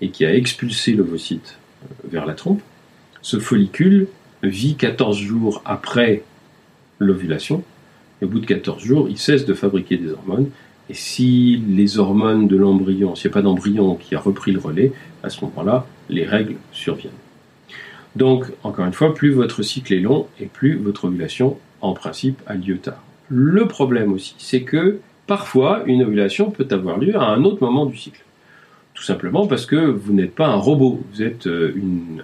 et 0.00 0.10
qui 0.10 0.24
a 0.24 0.34
expulsé 0.34 0.92
l'ovocyte 0.92 1.58
euh, 1.84 2.08
vers 2.08 2.26
la 2.26 2.34
trompe, 2.34 2.62
ce 3.22 3.38
follicule 3.38 4.08
vit 4.42 4.76
14 4.76 5.18
jours 5.18 5.62
après 5.64 6.22
l'ovulation 6.98 7.64
au 8.22 8.26
bout 8.26 8.40
de 8.40 8.46
14 8.46 8.82
jours, 8.82 9.08
il 9.08 9.18
cesse 9.18 9.44
de 9.44 9.54
fabriquer 9.54 9.96
des 9.96 10.12
hormones. 10.12 10.48
Et 10.88 10.94
si 10.94 11.62
les 11.68 11.98
hormones 11.98 12.46
de 12.46 12.56
l'embryon, 12.56 13.14
s'il 13.14 13.28
n'y 13.28 13.32
a 13.32 13.34
pas 13.34 13.42
d'embryon 13.42 13.96
qui 13.96 14.14
a 14.14 14.20
repris 14.20 14.52
le 14.52 14.60
relais, 14.60 14.92
à 15.22 15.30
ce 15.30 15.44
moment-là, 15.44 15.86
les 16.08 16.24
règles 16.24 16.56
surviennent. 16.72 17.12
Donc, 18.14 18.46
encore 18.62 18.86
une 18.86 18.92
fois, 18.92 19.12
plus 19.12 19.32
votre 19.32 19.62
cycle 19.62 19.92
est 19.92 20.00
long 20.00 20.26
et 20.40 20.46
plus 20.46 20.76
votre 20.76 21.06
ovulation, 21.06 21.58
en 21.80 21.92
principe, 21.92 22.40
a 22.46 22.54
lieu 22.54 22.78
tard. 22.78 23.02
Le 23.28 23.66
problème 23.66 24.12
aussi, 24.12 24.34
c'est 24.38 24.62
que 24.62 25.00
parfois 25.26 25.82
une 25.86 26.02
ovulation 26.02 26.50
peut 26.50 26.68
avoir 26.70 26.98
lieu 26.98 27.16
à 27.16 27.26
un 27.26 27.44
autre 27.44 27.58
moment 27.60 27.84
du 27.84 27.96
cycle. 27.96 28.22
Tout 28.94 29.02
simplement 29.02 29.46
parce 29.46 29.66
que 29.66 29.76
vous 29.76 30.14
n'êtes 30.14 30.34
pas 30.34 30.46
un 30.46 30.56
robot, 30.56 31.02
vous 31.12 31.22
êtes 31.22 31.46
euh, 31.46 31.74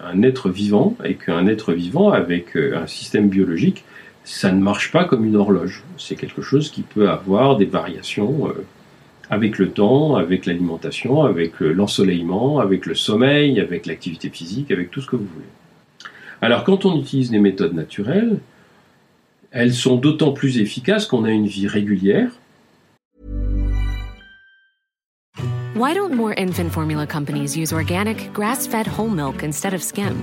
un 0.03 0.23
être 0.23 0.49
vivant, 0.49 0.97
et 1.05 1.17
qu'un 1.17 1.47
être 1.47 1.75
vivant 1.75 2.11
avec 2.11 2.57
euh, 2.57 2.79
un 2.79 2.87
système 2.87 3.29
biologique, 3.29 3.85
ça 4.25 4.53
ne 4.53 4.61
marche 4.61 4.93
pas 4.93 5.05
comme 5.05 5.25
une 5.25 5.37
horloge. 5.37 5.83
C'est 5.99 6.17
quelque 6.17 6.43
chose 6.43 6.71
qui 6.71 6.83
peut 6.83 7.09
avoir 7.09 7.57
des 7.57 7.65
variations 7.65 8.49
euh, 8.49 8.65
avec 9.31 9.59
le 9.59 9.71
temps, 9.71 10.17
avec 10.17 10.47
l'alimentation, 10.47 11.25
avec 11.25 11.61
l'ensoleillement, 11.61 12.59
avec 12.59 12.87
le 12.87 12.95
sommeil, 12.95 13.61
avec 13.61 13.87
l'activité 13.87 14.29
physique, 14.29 14.71
avec 14.71 14.91
tout 14.91 15.01
ce 15.01 15.07
que 15.07 15.17
vous 15.17 15.27
voulez. 15.27 15.47
Alors 16.41 16.65
quand 16.65 16.85
on 16.85 17.01
utilise 17.01 17.31
des 17.31 17.39
méthodes 17.39 17.75
naturelles, 17.75 18.41
elles 19.53 19.73
sont 19.73 19.97
d'autant 19.97 20.33
plus 20.33 20.59
efficaces 20.59 21.07
qu'on 21.07 21.25
a 21.25 21.31
une 21.31 21.47
vie 21.47 21.67
régulière, 21.67 22.31
Why 25.75 25.95
don't 25.95 26.15
more 26.15 26.35
infant 26.37 26.71
formula 26.71 27.07
companies 27.07 27.57
use 27.57 27.73
organic, 27.73 28.33
grass 28.33 28.69
fed 28.69 28.87
whole 28.87 29.09
milk 29.09 29.43
instead 29.43 29.75
of 29.75 29.83
skim? 29.83 30.23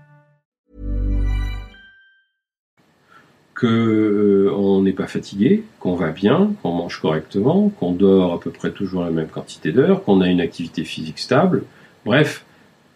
que 3.61 4.49
euh, 4.51 4.81
n'est 4.81 4.91
pas 4.91 5.05
fatigué, 5.05 5.63
qu'on 5.79 5.93
va 5.93 6.09
bien, 6.09 6.51
qu'on 6.63 6.71
mange 6.71 6.99
correctement, 6.99 7.69
qu'on 7.79 7.91
dort 7.91 8.33
à 8.33 8.39
peu 8.39 8.49
près 8.49 8.71
toujours 8.71 9.03
la 9.03 9.11
même 9.11 9.27
quantité 9.27 9.71
d'heures, 9.71 10.03
qu'on 10.03 10.19
a 10.19 10.27
une 10.29 10.41
activité 10.41 10.83
physique 10.83 11.19
stable. 11.19 11.61
Bref, 12.03 12.43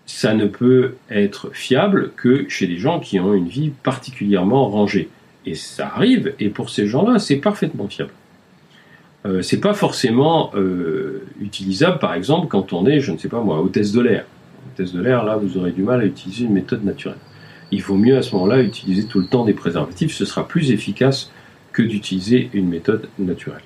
ça 0.07 0.33
ne 0.33 0.47
peut 0.47 0.95
être 1.11 1.51
fiable 1.53 2.13
que 2.15 2.49
chez 2.49 2.65
des 2.65 2.79
gens 2.79 2.99
qui 2.99 3.19
ont 3.19 3.35
une 3.35 3.47
vie 3.47 3.69
particulièrement 3.83 4.67
rangée. 4.67 5.07
Et 5.45 5.53
ça 5.53 5.91
arrive, 5.95 6.33
et 6.39 6.49
pour 6.49 6.71
ces 6.71 6.87
gens-là, 6.87 7.19
c'est 7.19 7.35
parfaitement 7.35 7.87
fiable. 7.87 8.13
Euh, 9.27 9.43
c'est 9.43 9.61
pas 9.61 9.75
forcément 9.75 10.49
euh, 10.55 11.27
utilisable, 11.41 11.99
par 11.99 12.15
exemple, 12.15 12.47
quand 12.47 12.73
on 12.73 12.87
est, 12.87 13.01
je 13.01 13.11
ne 13.11 13.19
sais 13.19 13.29
pas 13.29 13.41
moi, 13.41 13.61
hôtesse 13.61 13.91
de 13.91 14.01
l'air. 14.01 14.25
Hôtesse 14.73 14.93
de 14.93 15.01
l'air, 15.01 15.23
là, 15.23 15.37
vous 15.37 15.59
aurez 15.59 15.73
du 15.73 15.83
mal 15.83 16.01
à 16.01 16.05
utiliser 16.05 16.45
une 16.45 16.53
méthode 16.53 16.83
naturelle 16.83 17.19
il 17.71 17.81
vaut 17.81 17.97
mieux 17.97 18.17
à 18.17 18.21
ce 18.21 18.33
moment-là 18.35 18.61
utiliser 18.61 19.05
tout 19.05 19.19
le 19.19 19.27
temps 19.27 19.45
des 19.45 19.53
préservatifs. 19.53 20.13
Ce 20.13 20.25
sera 20.25 20.47
plus 20.47 20.71
efficace 20.71 21.31
que 21.71 21.81
d'utiliser 21.81 22.49
une 22.53 22.69
méthode 22.69 23.09
naturelle. 23.19 23.61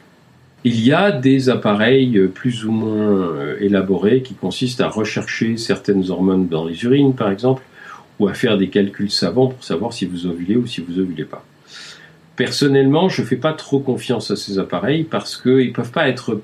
Il 0.64 0.80
y 0.82 0.92
a 0.92 1.12
des 1.12 1.50
appareils 1.50 2.20
plus 2.34 2.66
ou 2.66 2.72
moins 2.72 3.18
euh, 3.18 3.56
élaborés 3.62 4.22
qui 4.22 4.34
consistent 4.34 4.82
à 4.82 4.90
rechercher 4.90 5.56
certaines 5.56 6.10
hormones 6.10 6.48
dans 6.48 6.66
les 6.66 6.84
urines, 6.84 7.14
par 7.14 7.32
exemple, 7.32 7.64
ou 8.20 8.28
à 8.28 8.34
faire 8.34 8.58
des 8.58 8.68
calculs 8.68 9.12
savants 9.12 9.48
pour 9.48 9.64
savoir 9.64 9.94
si 9.94 10.06
vous 10.06 10.26
ovulez 10.26 10.58
ou 10.58 10.68
si 10.68 10.82
vous 10.82 11.00
ovulez 11.00 11.24
pas. 11.24 11.46
Personnellement, 12.36 13.10
je 13.10 13.22
ne 13.22 13.28
fais 13.28 13.38
pas 13.38 13.54
trop 13.54 13.80
confiance 13.80 14.32
à 14.32 14.36
ces 14.36 14.60
appareils 14.60 15.04
parce 15.04 15.38
qu'ils 15.38 15.68
ne 15.68 15.74
peuvent 15.74 15.92
pas 15.92 16.10
être, 16.10 16.42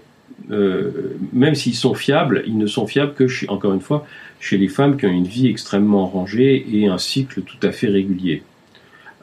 euh, 0.52 1.16
même 1.34 1.56
s'ils 1.56 1.76
sont 1.76 1.94
fiables, 1.94 2.44
ils 2.46 2.58
ne 2.58 2.68
sont 2.68 2.88
fiables 2.88 3.14
que, 3.14 3.26
encore 3.50 3.74
une 3.74 3.82
fois, 3.82 4.06
chez 4.40 4.58
les 4.58 4.68
femmes 4.68 4.98
qui 4.98 5.06
ont 5.06 5.12
une 5.12 5.28
vie 5.28 5.48
extrêmement 5.48 6.06
rangée 6.06 6.66
et 6.72 6.88
un 6.88 6.98
cycle 6.98 7.42
tout 7.42 7.58
à 7.64 7.72
fait 7.72 7.88
régulier. 7.88 8.44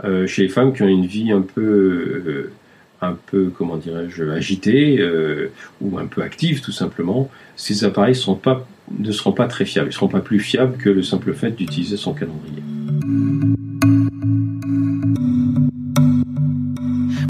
Euh, 0.05 0.27
chez 0.27 0.43
les 0.43 0.49
femmes 0.49 0.73
qui 0.73 0.83
ont 0.83 0.89
une 0.89 1.07
vie 1.07 1.31
un 1.31 1.43
peu, 1.43 1.63
euh, 1.63 2.53
un 3.01 3.17
peu 3.27 3.53
comment 3.57 3.77
dirais-je, 3.77 4.25
agitée 4.25 5.05
ou 5.81 5.99
un 5.99 6.07
peu 6.07 6.23
active 6.23 6.61
tout 6.61 6.73
simplement, 6.73 7.31
ces 7.57 7.85
appareils 7.85 8.15
ne 8.99 9.13
seront 9.13 9.33
pas 9.33 9.47
très 9.49 9.65
fiables. 9.65 9.89
Ils 9.89 9.91
ne 9.91 9.95
seront 9.95 10.09
pas 10.09 10.21
plus 10.21 10.41
fiables 10.41 10.77
que 10.77 10.89
le 10.89 11.03
simple 11.03 11.35
fait 11.35 11.51
d'utiliser 11.51 11.97
son 11.97 12.15
calendrier. 12.15 12.63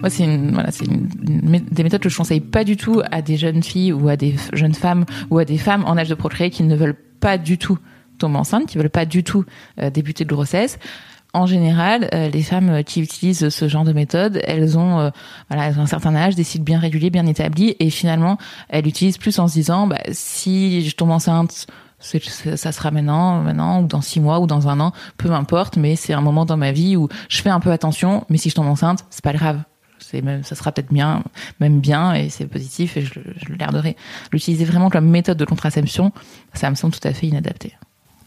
Moi, 0.03 0.11
c'est 0.11 0.25
une, 0.25 0.51
voilà, 0.53 0.73
c'est 0.73 0.85
des 0.89 1.83
méthodes 1.85 2.01
que 2.01 2.09
je 2.09 2.17
conseille 2.17 2.41
pas 2.41 2.65
du 2.65 2.77
tout 2.77 3.03
à 3.13 3.23
des 3.23 3.37
jeunes 3.37 3.63
filles 3.63 3.93
ou 3.93 4.09
à 4.09 4.17
des 4.17 4.35
jeunes 4.53 4.75
femmes 4.75 5.05
ou 5.31 5.39
à 5.39 5.45
des 5.45 5.59
femmes 5.59 5.85
en 5.87 5.97
âge 5.97 6.09
de 6.09 6.15
procréer 6.15 6.51
qui 6.51 6.65
ne 6.65 6.75
veulent 6.75 6.99
pas 7.21 7.39
du 7.39 7.57
tout 7.57 7.79
tomber 8.19 8.37
enceinte, 8.37 8.67
qui 8.67 8.79
veulent 8.79 8.91
pas 8.91 9.07
du 9.07 9.23
tout 9.23 9.45
euh, 9.81 9.91
débuter 9.91 10.25
de 10.25 10.29
grossesse. 10.29 10.81
En 11.35 11.47
général, 11.47 12.11
euh, 12.13 12.29
les 12.29 12.43
femmes 12.43 12.83
qui 12.85 13.01
utilisent 13.01 13.49
ce 13.49 13.69
genre 13.69 13.85
de 13.85 13.93
méthode, 13.93 14.41
elles 14.45 14.77
ont, 14.77 14.99
euh, 14.99 15.11
voilà, 15.49 15.69
elles 15.69 15.79
ont 15.79 15.83
un 15.83 15.87
certain 15.87 16.15
âge, 16.17 16.35
des 16.35 16.45
cycles 16.45 16.65
bien 16.65 16.81
réguliers, 16.81 17.09
bien 17.09 17.27
établis, 17.27 17.77
et 17.79 17.89
finalement, 17.89 18.39
elles 18.69 18.87
utilisent 18.87 19.19
plus 19.19 19.39
en 19.39 19.47
se 19.47 19.55
disant, 19.55 19.87
bah, 19.87 20.01
si 20.11 20.87
je 20.87 20.95
tombe 20.95 21.11
enceinte, 21.11 21.69
ça 22.01 22.73
sera 22.73 22.91
maintenant, 22.91 23.41
maintenant, 23.41 23.83
ou 23.83 23.87
dans 23.87 24.01
six 24.01 24.21
mois, 24.21 24.41
ou 24.41 24.47
dans 24.49 24.69
un 24.69 24.81
an, 24.81 24.93
peu 25.17 25.31
importe, 25.31 25.77
mais 25.77 25.97
c'est 25.97 26.13
un 26.13 26.21
moment 26.21 26.45
dans 26.45 26.57
ma 26.57 26.73
vie 26.73 26.97
où 26.97 27.09
je 27.29 27.41
fais 27.41 27.51
un 27.51 27.61
peu 27.61 27.71
attention, 27.71 28.25
mais 28.29 28.37
si 28.37 28.51
je 28.51 28.57
tombe 28.57 28.67
enceinte, 28.67 29.07
c'est 29.09 29.25
pas 29.25 29.33
grave. 29.33 29.61
C'est 30.09 30.23
même, 30.23 30.45
ça 30.45 30.55
sera 30.55 30.73
peut-être 30.73 30.93
bien, 30.93 31.23
même 31.61 31.81
bien, 31.81 32.15
et 32.15 32.29
c'est 32.29 32.47
positif, 32.47 32.97
et 32.97 33.03
je, 33.03 33.15
je 33.37 33.49
le 33.49 33.57
garderai. 33.57 33.97
L'utiliser 34.33 34.65
vraiment 34.65 34.91
comme 34.91 35.07
méthode 35.09 35.39
de 35.39 35.45
contraception, 35.45 36.13
ça 36.55 36.69
me 36.71 36.75
semble 36.75 36.95
tout 36.95 37.07
à 37.07 37.13
fait 37.13 37.27
inadapté. 37.27 37.73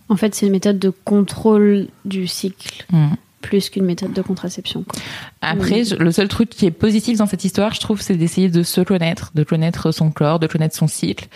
En 0.09 0.15
fait, 0.15 0.35
c'est 0.35 0.45
une 0.45 0.51
méthode 0.51 0.79
de 0.79 0.89
contrôle 0.89 1.87
du 2.05 2.27
cycle. 2.27 2.85
Mm. 2.91 3.13
Plus 3.41 3.69
qu'une 3.69 3.85
méthode 3.85 4.11
de 4.13 4.21
contraception. 4.23 4.83
Quoi. 4.83 4.99
Après, 5.41 5.83
je- 5.83 5.95
le 5.95 6.11
seul 6.11 6.27
truc 6.27 6.49
qui 6.49 6.65
est 6.65 6.71
positif 6.71 7.17
dans 7.19 7.27
cette 7.27 7.43
histoire, 7.43 7.73
je 7.75 7.79
trouve, 7.79 8.01
c'est 8.01 8.15
d'essayer 8.15 8.49
de 8.49 8.63
se 8.63 8.81
connaître, 8.81 9.31
de 9.35 9.43
connaître 9.43 9.91
son 9.91 10.09
corps, 10.09 10.39
de 10.39 10.47
connaître 10.47 10.75
son 10.75 10.87
cycle. 10.87 11.27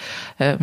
Euh, 0.41 0.58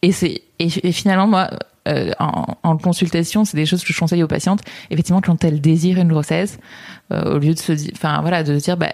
et 0.00 0.12
c'est 0.12 0.42
et, 0.58 0.68
et 0.82 0.92
finalement 0.92 1.26
moi, 1.26 1.50
euh, 1.88 2.12
en, 2.18 2.76
consultation, 2.76 3.44
c'est 3.44 3.56
des 3.56 3.66
choses 3.66 3.84
que 3.84 3.92
je 3.92 3.98
conseille 3.98 4.22
aux 4.22 4.28
patientes. 4.28 4.60
Effectivement, 4.90 5.20
quand 5.20 5.44
elles 5.44 5.60
désirent 5.60 5.98
une 5.98 6.08
grossesse, 6.08 6.58
euh, 7.12 7.34
au 7.34 7.38
lieu 7.38 7.54
de 7.54 7.58
se 7.58 7.72
dire, 7.72 7.90
enfin 7.94 8.20
voilà, 8.20 8.42
de 8.42 8.58
se 8.58 8.64
dire, 8.64 8.76
bah 8.76 8.92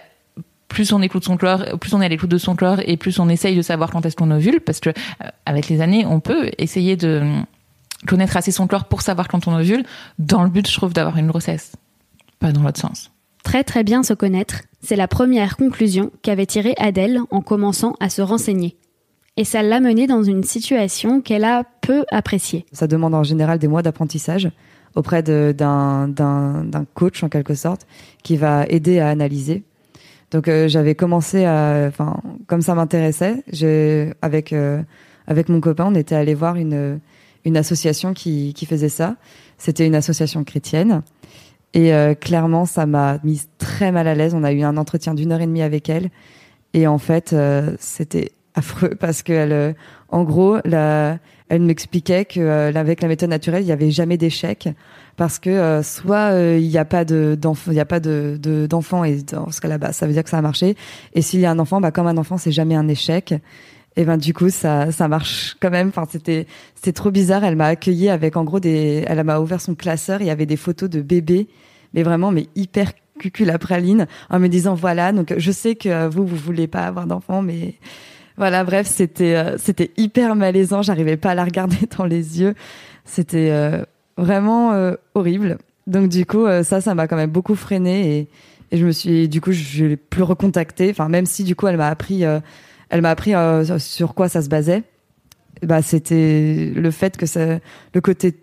plus 0.69 0.93
on 0.93 1.01
écoute 1.03 1.25
son 1.25 1.37
corps, 1.37 1.65
plus 1.81 1.95
on 1.95 2.03
est 2.03 2.07
à 2.07 2.09
l'écoute 2.09 2.31
de 2.31 2.39
son 2.39 2.55
corps, 2.55 2.81
et 2.85 2.97
plus 2.97 3.19
on 3.19 3.29
essaye 3.29 3.57
de 3.57 3.63
savoir 3.63 3.91
quand 3.91 4.05
est-ce 4.07 4.17
qu'on 4.17 4.31
ovule, 4.31 4.61
parce 4.61 4.81
que 4.81 4.91
euh, 4.91 5.29
avec 5.47 5.69
les 5.69 5.81
années, 5.81 6.07
on 6.07 6.21
peut 6.21 6.51
essayer 6.59 6.97
de 6.97 7.23
connaître 8.07 8.37
assez 8.37 8.53
son 8.53 8.67
corps 8.67 8.85
pour 8.85 9.03
savoir 9.03 9.29
quand 9.29 9.49
on 9.49 9.55
ovule, 9.55 9.85
dans 10.19 10.43
le 10.43 10.51
but, 10.51 10.69
je 10.69 10.75
trouve, 10.75 10.93
d'avoir 10.93 11.17
une 11.17 11.27
grossesse, 11.27 11.73
pas 12.39 12.53
dans 12.53 12.63
l'autre 12.63 12.81
sens. 12.81 13.11
Très 13.43 13.65
très 13.65 13.83
bien 13.83 14.03
se 14.03 14.13
connaître, 14.13 14.63
c'est 14.83 14.97
la 14.97 15.09
première 15.09 15.57
conclusion 15.57 16.11
qu'avait 16.23 16.47
tirée 16.47 16.75
Adèle 16.79 17.21
en 17.31 17.41
commençant 17.41 17.95
à 17.99 18.11
se 18.11 18.21
renseigner. 18.21 18.77
Et 19.39 19.45
ça 19.45 19.63
l'a 19.63 19.79
menée 19.79 20.09
dans 20.09 20.25
une 20.25 20.43
situation 20.43 21.21
qu'elle 21.21 21.45
a 21.45 21.63
peu 21.81 22.05
appréciée. 22.11 22.67
Ça 22.73 22.89
demande 22.89 23.15
en 23.15 23.23
général 23.23 23.61
des 23.61 23.69
mois 23.69 23.83
d'apprentissage 23.83 24.51
auprès 24.97 25.23
d'un 25.23 26.13
coach 26.95 27.23
en 27.23 27.29
quelque 27.29 27.55
sorte 27.55 27.87
qui 28.25 28.37
va 28.37 28.67
aider 28.67 28.99
à 28.99 29.09
analyser. 29.09 29.63
Donc 30.33 30.49
euh, 30.49 30.67
j'avais 30.67 30.97
commencé 30.97 31.45
à, 31.45 31.85
enfin 31.87 32.21
comme 32.49 32.63
ça 32.63 32.75
m'intéressait, 32.75 33.45
avec 34.23 34.53
euh, 34.53 34.83
avec 35.29 35.49
mon 35.49 35.61
copain 35.61 35.87
on 35.87 35.95
était 35.95 36.17
allé 36.17 36.35
voir 36.35 36.57
une 36.57 36.99
une 37.45 37.57
association 37.57 38.15
qui 38.15 38.53
qui 38.55 38.67
faisait 38.67 38.89
ça. 38.89 39.15
C'était 39.57 39.87
une 39.87 39.95
association 39.95 40.43
chrétienne 40.43 41.03
et 41.75 41.95
euh, 41.95 42.15
clairement 42.15 42.67
ça 42.67 42.87
m'a 42.87 43.21
mise 43.23 43.49
très 43.59 43.93
mal 43.93 44.09
à 44.09 44.17
l'aise. 44.17 44.35
On 44.35 44.43
a 44.43 44.53
eu 44.53 44.63
un 44.63 44.77
entretien 44.77 45.15
d'une 45.15 45.31
heure 45.31 45.41
et 45.41 45.47
demie 45.47 45.63
avec 45.63 45.89
elle 45.89 46.11
et 46.75 46.89
en 46.89 46.99
fait 46.99 47.35
c'était 47.79 48.33
affreux 48.59 48.95
parce 49.01 49.23
que 49.23 49.33
elle, 49.33 49.53
euh, 49.53 49.73
en 50.11 50.25
gros 50.25 50.59
la 50.65 51.19
elle 51.49 51.63
m'expliquait 51.63 52.27
que 52.27 52.41
euh, 52.41 52.73
avec 52.75 53.01
la 53.01 53.09
méthode 53.09 53.31
naturelle, 53.31 53.63
il 53.63 53.67
n'y 53.67 53.73
avait 53.73 53.91
jamais 53.91 54.19
d'échec 54.19 54.69
parce 55.17 55.39
que 55.39 55.51
euh, 55.51 55.83
soit 55.83 56.33
euh, 56.33 56.59
il 56.61 56.69
n'y 56.69 56.79
a 56.79 56.85
pas 56.85 57.05
de 57.05 57.37
d'enfant, 57.41 57.71
il 57.71 57.77
y 57.77 57.81
a 57.81 57.87
pas 57.87 58.01
de 58.01 58.39
de- 58.41 58.67
d'enfant 58.67 59.03
et 59.05 59.23
dans 59.23 59.51
ce 59.51 59.61
cas-là, 59.61 59.79
bah, 59.79 59.93
ça 59.93 60.07
veut 60.07 60.13
dire 60.13 60.25
que 60.25 60.31
ça 60.31 60.39
a 60.39 60.43
marché. 60.43 60.77
Et 61.15 61.23
s'il 61.23 61.41
y 61.41 61.47
a 61.47 61.51
un 61.51 61.59
enfant, 61.59 61.81
bah 61.81 61.91
comme 61.91 62.07
un 62.07 62.17
enfant, 62.19 62.37
c'est 62.37 62.53
jamais 62.53 62.75
un 62.75 62.87
échec. 62.89 63.35
Et 63.97 64.05
ben 64.05 64.17
du 64.19 64.35
coup, 64.35 64.51
ça 64.51 64.93
ça 64.93 65.09
marche 65.09 65.57
quand 65.61 65.71
même. 65.71 65.89
Enfin, 65.89 66.05
c'était 66.11 66.47
c'était 66.75 66.93
trop 66.93 67.11
bizarre. 67.11 67.45
Elle 67.45 67.57
m'a 67.57 67.67
accueilli 67.67 68.11
avec 68.11 68.37
en 68.37 68.45
gros 68.45 68.61
des, 68.61 69.05
elle 69.07 69.25
m'a 69.25 69.41
ouvert 69.41 69.61
son 69.61 69.75
classeur. 69.75 70.21
Il 70.21 70.27
y 70.27 70.31
avait 70.31 70.47
des 70.47 70.57
photos 70.57 70.91
de 70.91 71.01
bébés, 71.01 71.49
mais 71.95 72.03
vraiment 72.03 72.31
mais 72.31 72.47
hyper 72.55 72.93
cucul 73.19 73.53
en 74.31 74.39
me 74.39 74.47
disant 74.49 74.75
voilà. 74.75 75.13
Donc 75.13 75.35
je 75.37 75.51
sais 75.51 75.75
que 75.75 75.89
euh, 75.89 76.09
vous 76.09 76.25
vous 76.27 76.37
voulez 76.37 76.69
pas 76.69 76.87
avoir 76.87 77.07
d'enfant, 77.07 77.43
mais 77.43 77.75
voilà, 78.39 78.65
bref, 78.65 78.87
c'était 78.87 79.35
euh, 79.37 79.57
c'était 79.59 79.91
hyper 79.97 80.37
malaisant. 80.37 80.81
J'arrivais 80.81 81.17
pas 81.17 81.33
à 81.33 81.35
la 81.35 81.45
regarder 81.45 81.77
dans 81.99 82.05
les 82.05 82.41
yeux. 82.41 82.55
C'était 83.05 83.51
euh, 83.51 83.85
vraiment 84.17 84.73
euh, 84.73 84.95
horrible. 85.15 85.59
Donc 85.89 86.09
du 86.09 86.27
coup, 86.27 86.45
euh, 86.45 86.63
ça, 86.63 86.81
ça 86.81 86.95
m'a 86.95 87.09
quand 87.09 87.17
même 87.17 87.31
beaucoup 87.31 87.55
freiné 87.55 88.19
et, 88.19 88.29
et 88.71 88.77
je 88.77 88.85
me 88.85 88.93
suis, 88.93 89.29
du 89.29 89.41
coup, 89.41 89.53
je 89.53 89.87
l'ai 89.87 89.97
plus 89.97 90.23
recontacté. 90.23 90.91
Enfin, 90.91 91.09
même 91.09 91.25
si 91.25 91.45
du 91.45 91.57
coup, 91.57 91.67
elle 91.67 91.79
m'a 91.79 91.89
appris, 91.89 92.25
euh, 92.25 92.41
elle 92.91 93.01
m'a 93.01 93.11
appris 93.11 93.35
euh, 93.35 93.79
sur 93.79 94.15
quoi 94.15 94.29
ça 94.29 94.43
se 94.43 94.49
basait. 94.51 94.83
bah 95.63 95.81
c'était 95.83 96.73
le 96.75 96.91
fait 96.91 97.17
que 97.17 97.27
ça, 97.27 97.59
le 97.95 98.01
côté 98.01 98.37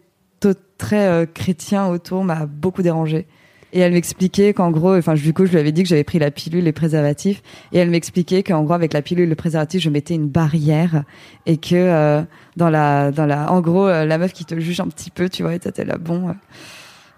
très 0.77 1.25
chrétien 1.33 1.87
autour 1.87 2.25
m'a 2.25 2.45
beaucoup 2.45 2.81
dérangé. 2.81 3.27
Et 3.75 3.79
elle 3.79 3.91
m'expliquait 3.91 4.53
qu'en 4.53 4.71
gros, 4.71 4.95
enfin, 4.95 5.15
du 5.15 5.33
coup, 5.33 5.45
je 5.45 5.51
lui 5.51 5.59
avais 5.59 5.73
dit 5.73 5.83
que 5.83 5.89
j'avais 5.89 6.05
pris 6.05 6.17
la 6.17 6.31
pilule, 6.31 6.63
les 6.63 6.71
préservatifs, 6.71 7.43
et 7.73 7.77
elle 7.77 7.89
m'expliquait 7.89 8.41
qu'en 8.41 8.63
gros, 8.63 8.73
avec 8.73 8.93
la 8.93 9.01
pilule, 9.01 9.27
le 9.27 9.35
préservatif, 9.35 9.81
je 9.81 9.89
mettais 9.89 10.15
une 10.15 10.29
barrière, 10.29 11.03
et 11.45 11.57
que 11.57 11.75
euh, 11.75 12.21
dans 12.55 12.69
la, 12.69 13.11
dans 13.11 13.25
la, 13.25 13.51
en 13.51 13.59
gros, 13.59 13.85
euh, 13.85 14.05
la 14.05 14.17
meuf 14.17 14.31
qui 14.31 14.45
te 14.45 14.57
juge 14.57 14.79
un 14.79 14.87
petit 14.87 15.11
peu, 15.11 15.27
tu 15.27 15.43
vois, 15.43 15.55
et 15.55 15.59
là, 15.83 15.97
bon, 15.97 16.33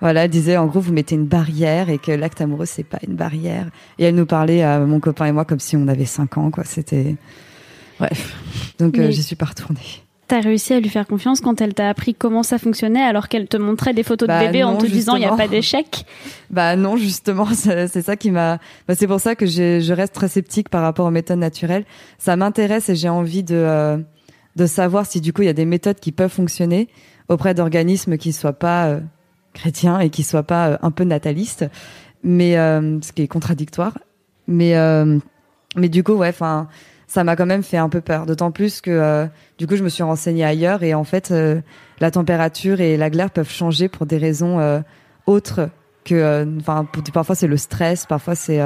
voilà, 0.01 0.25
elle 0.25 0.31
disait, 0.31 0.57
en 0.57 0.65
gros, 0.65 0.79
vous 0.79 0.93
mettez 0.93 1.13
une 1.13 1.27
barrière, 1.27 1.91
et 1.91 1.99
que 1.99 2.11
l'acte 2.11 2.41
amoureux, 2.41 2.65
c'est 2.65 2.83
pas 2.83 2.97
une 3.07 3.13
barrière. 3.13 3.69
Et 3.99 4.05
elle 4.05 4.15
nous 4.15 4.25
parlait 4.25 4.63
à 4.63 4.79
mon 4.79 4.99
copain 4.99 5.25
et 5.25 5.31
moi 5.31 5.45
comme 5.45 5.59
si 5.59 5.77
on 5.77 5.87
avait 5.87 6.05
5 6.05 6.39
ans, 6.39 6.49
quoi. 6.49 6.63
C'était, 6.63 7.17
bref. 7.99 8.35
Donc, 8.79 8.99
j'y 8.99 9.21
suis 9.21 9.35
pas 9.35 9.45
retournée. 9.45 10.06
T'as 10.27 10.41
réussi 10.41 10.73
à 10.73 10.81
lui 10.81 10.89
faire 10.89 11.07
confiance 11.07 11.39
quand 11.39 11.61
elle 11.61 11.73
t'a 11.73 11.87
appris 11.87 12.13
comment 12.13 12.43
ça 12.43 12.57
fonctionnait 12.57 13.01
alors 13.01 13.29
qu'elle 13.29 13.47
te 13.47 13.55
montrait 13.55 13.93
des 13.93 14.03
photos 14.03 14.27
de 14.27 14.33
bah 14.33 14.45
bébé 14.45 14.61
en 14.61 14.75
te 14.75 14.85
disant 14.85 15.15
il 15.15 15.19
n'y 15.19 15.25
a 15.25 15.35
pas 15.35 15.47
d'échec 15.47 16.05
Bah 16.49 16.75
non, 16.75 16.97
justement, 16.97 17.45
c'est 17.53 18.01
ça 18.01 18.17
qui 18.17 18.31
m'a. 18.31 18.59
Bah, 18.87 18.95
c'est 18.95 19.07
pour 19.07 19.21
ça 19.21 19.35
que 19.35 19.45
je 19.45 19.93
reste 19.93 20.13
très 20.13 20.27
sceptique 20.27 20.67
par 20.67 20.81
rapport 20.81 21.05
aux 21.05 21.11
méthodes 21.11 21.39
naturelles. 21.39 21.85
Ça 22.17 22.35
m'intéresse 22.35 22.89
et 22.89 22.95
j'ai 22.95 23.07
envie 23.07 23.43
de 23.43 23.55
euh, 23.55 23.97
de 24.57 24.65
savoir 24.65 25.05
si 25.05 25.21
du 25.21 25.31
coup 25.31 25.43
il 25.43 25.45
y 25.45 25.49
a 25.49 25.53
des 25.53 25.65
méthodes 25.65 25.99
qui 25.99 26.11
peuvent 26.11 26.31
fonctionner 26.31 26.89
auprès 27.29 27.53
d'organismes 27.53 28.17
qui 28.17 28.33
soient 28.33 28.51
pas 28.51 28.87
euh, 28.87 28.99
chrétiens 29.53 29.99
et 29.99 30.09
qui 30.09 30.23
soient 30.23 30.43
pas 30.43 30.71
euh, 30.71 30.77
un 30.81 30.91
peu 30.91 31.05
natalistes, 31.05 31.65
mais 32.23 32.55
ce 32.55 33.11
qui 33.13 33.21
est 33.21 33.27
contradictoire. 33.29 33.97
Mais 34.47 34.75
mais 35.77 35.89
du 35.89 36.03
coup 36.03 36.13
ouais, 36.13 36.29
enfin 36.29 36.67
ça 37.07 37.23
m'a 37.23 37.35
quand 37.35 37.45
même 37.45 37.63
fait 37.63 37.77
un 37.77 37.89
peu 37.89 38.01
peur. 38.01 38.25
D'autant 38.25 38.51
plus 38.51 38.81
que 38.81 38.91
euh, 38.91 39.25
du 39.57 39.65
coup, 39.65 39.75
je 39.75 39.83
me 39.83 39.89
suis 39.89 40.03
renseignée 40.03 40.43
ailleurs 40.43 40.83
et 40.83 40.93
en 40.93 41.05
fait, 41.05 41.31
euh, 41.31 41.61
la 41.99 42.11
température 42.11 42.81
et 42.81 42.97
la 42.97 43.09
glaire 43.09 43.31
peuvent 43.31 43.49
changer 43.49 43.87
pour 43.87 44.05
des 44.05 44.17
raisons 44.17 44.59
euh, 44.59 44.81
autres 45.25 45.69
que, 46.03 46.47
enfin, 46.59 46.87
parfois 47.13 47.35
c'est 47.35 47.47
le 47.47 47.57
stress, 47.57 48.05
parfois 48.05 48.33
c'est 48.33 48.61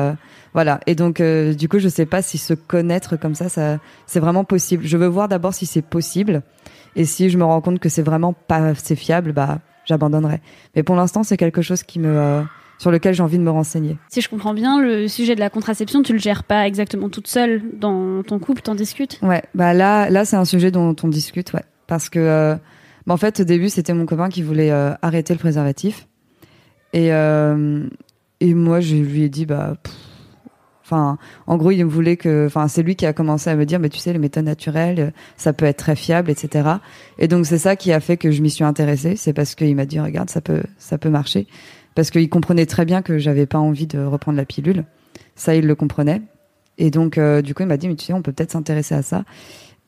voilà. 0.54 0.80
Et 0.86 0.94
donc, 0.94 1.20
du 1.20 1.68
coup, 1.68 1.80
je 1.80 1.90
sais 1.90 2.06
pas 2.06 2.22
si 2.22 2.38
se 2.38 2.54
connaître 2.54 3.16
comme 3.16 3.34
ça, 3.34 3.50
ça 3.50 3.80
c'est 4.06 4.20
vraiment 4.20 4.44
possible. 4.44 4.86
Je 4.86 4.96
veux 4.96 5.08
voir 5.08 5.28
d'abord 5.28 5.52
si 5.52 5.66
c'est 5.66 5.82
possible 5.82 6.44
et 6.96 7.04
si 7.04 7.32
je 7.32 7.40
me 7.40 7.44
rends 7.44 7.62
compte 7.62 7.80
que 7.80 7.90
c'est 7.90 8.04
vraiment 8.04 8.34
pas 8.34 8.58
assez 8.58 8.96
fiable, 8.96 9.34
bah, 9.34 9.58
j'abandonnerai. 9.86 10.40
Mais 10.76 10.84
pour 10.84 10.96
l'instant, 10.96 11.24
c'est 11.24 11.38
quelque 11.38 11.64
chose 11.64 11.82
qui 11.82 11.98
me 11.98 12.44
sur 12.82 12.90
lequel 12.90 13.14
j'ai 13.14 13.22
envie 13.22 13.38
de 13.38 13.44
me 13.44 13.52
renseigner. 13.52 14.00
Si 14.10 14.22
je 14.22 14.30
comprends 14.30 14.56
bien, 14.56 14.82
le 14.82 15.08
sujet 15.08 15.36
de 15.36 15.40
la 15.40 15.52
contraception, 15.52 16.02
tu 16.02 16.14
le 16.14 16.18
gères 16.18 16.44
pas 16.44 16.66
exactement 16.66 17.10
toute 17.10 17.28
seule 17.28 17.62
dans 17.80 18.24
ton 18.24 18.40
couple, 18.40 18.64
t'en 18.64 18.74
discutes? 18.74 19.20
Ouais, 19.22 19.44
bah 19.54 19.76
là, 19.76 20.10
là 20.10 20.26
c'est 20.26 20.36
un 20.36 20.46
sujet 20.46 20.72
dont 20.72 20.96
on 21.04 21.08
discute, 21.08 21.54
ouais, 21.54 21.64
parce 21.86 22.10
que 22.10 22.18
euh, 22.18 22.56
bah 23.06 23.14
en 23.14 23.18
fait 23.18 23.42
au 23.42 23.44
début 23.44 23.70
c'était 23.70 23.94
mon 23.94 24.08
copain 24.08 24.30
qui 24.30 24.42
voulait 24.42 24.72
euh, 24.72 24.94
arrêter 25.04 25.36
le 25.36 25.40
préservatif 25.40 26.08
et 26.94 27.14
euh, 27.14 27.86
et 28.40 28.56
moi 28.56 28.80
je 28.80 28.96
lui 28.96 29.24
ai 29.24 29.30
dit 29.30 29.46
bah 29.46 29.76
Enfin, 30.84 31.18
en 31.48 31.56
gros, 31.56 31.72
il 31.72 31.86
me 31.86 31.90
voulait 31.90 32.18
que, 32.18 32.48
enfin, 32.48 32.68
c'est 32.68 32.84
lui 32.84 32.98
qui 32.98 33.06
a 33.06 33.14
commencé 33.14 33.50
à 33.50 33.56
me 33.56 33.66
dire, 33.66 33.80
mais 33.80 33.88
tu 33.88 33.98
sais, 33.98 34.12
les 34.12 34.20
méthodes 34.20 34.44
naturelles, 34.44 35.14
ça 35.38 35.54
peut 35.54 35.64
être 35.64 35.78
très 35.78 35.96
fiable, 35.96 36.30
etc. 36.30 36.68
Et 37.18 37.30
donc, 37.30 37.46
c'est 37.46 37.60
ça 37.60 37.78
qui 37.78 37.94
a 37.94 38.02
fait 38.02 38.18
que 38.18 38.30
je 38.30 38.42
m'y 38.42 38.50
suis 38.50 38.66
intéressée. 38.66 39.16
C'est 39.16 39.32
parce 39.32 39.56
qu'il 39.56 39.74
m'a 39.74 39.86
dit, 39.86 40.02
regarde, 40.02 40.30
ça 40.30 40.42
peut, 40.42 40.64
ça 40.78 40.98
peut 40.98 41.10
marcher 41.10 41.48
parce 41.96 42.10
qu'il 42.12 42.30
comprenait 42.30 42.66
très 42.66 42.86
bien 42.86 43.02
que 43.02 43.18
j'avais 43.18 43.46
pas 43.46 43.60
envie 43.60 43.88
de 43.88 44.00
reprendre 44.00 44.38
la 44.38 44.46
pilule. 44.46 44.86
Ça, 45.36 45.56
il 45.56 45.66
le 45.66 45.76
comprenait. 45.76 46.22
Et 46.78 46.90
donc, 46.90 47.18
euh, 47.18 47.42
du 47.42 47.54
coup, 47.54 47.64
il 47.64 47.68
m'a 47.68 47.78
dit, 47.78 47.88
mais 47.88 47.96
tu 47.96 48.06
sais, 48.06 48.14
on 48.14 48.22
peut 48.22 48.32
peut-être 48.32 48.52
s'intéresser 48.52 48.96
à 48.96 49.02
ça. 49.02 49.24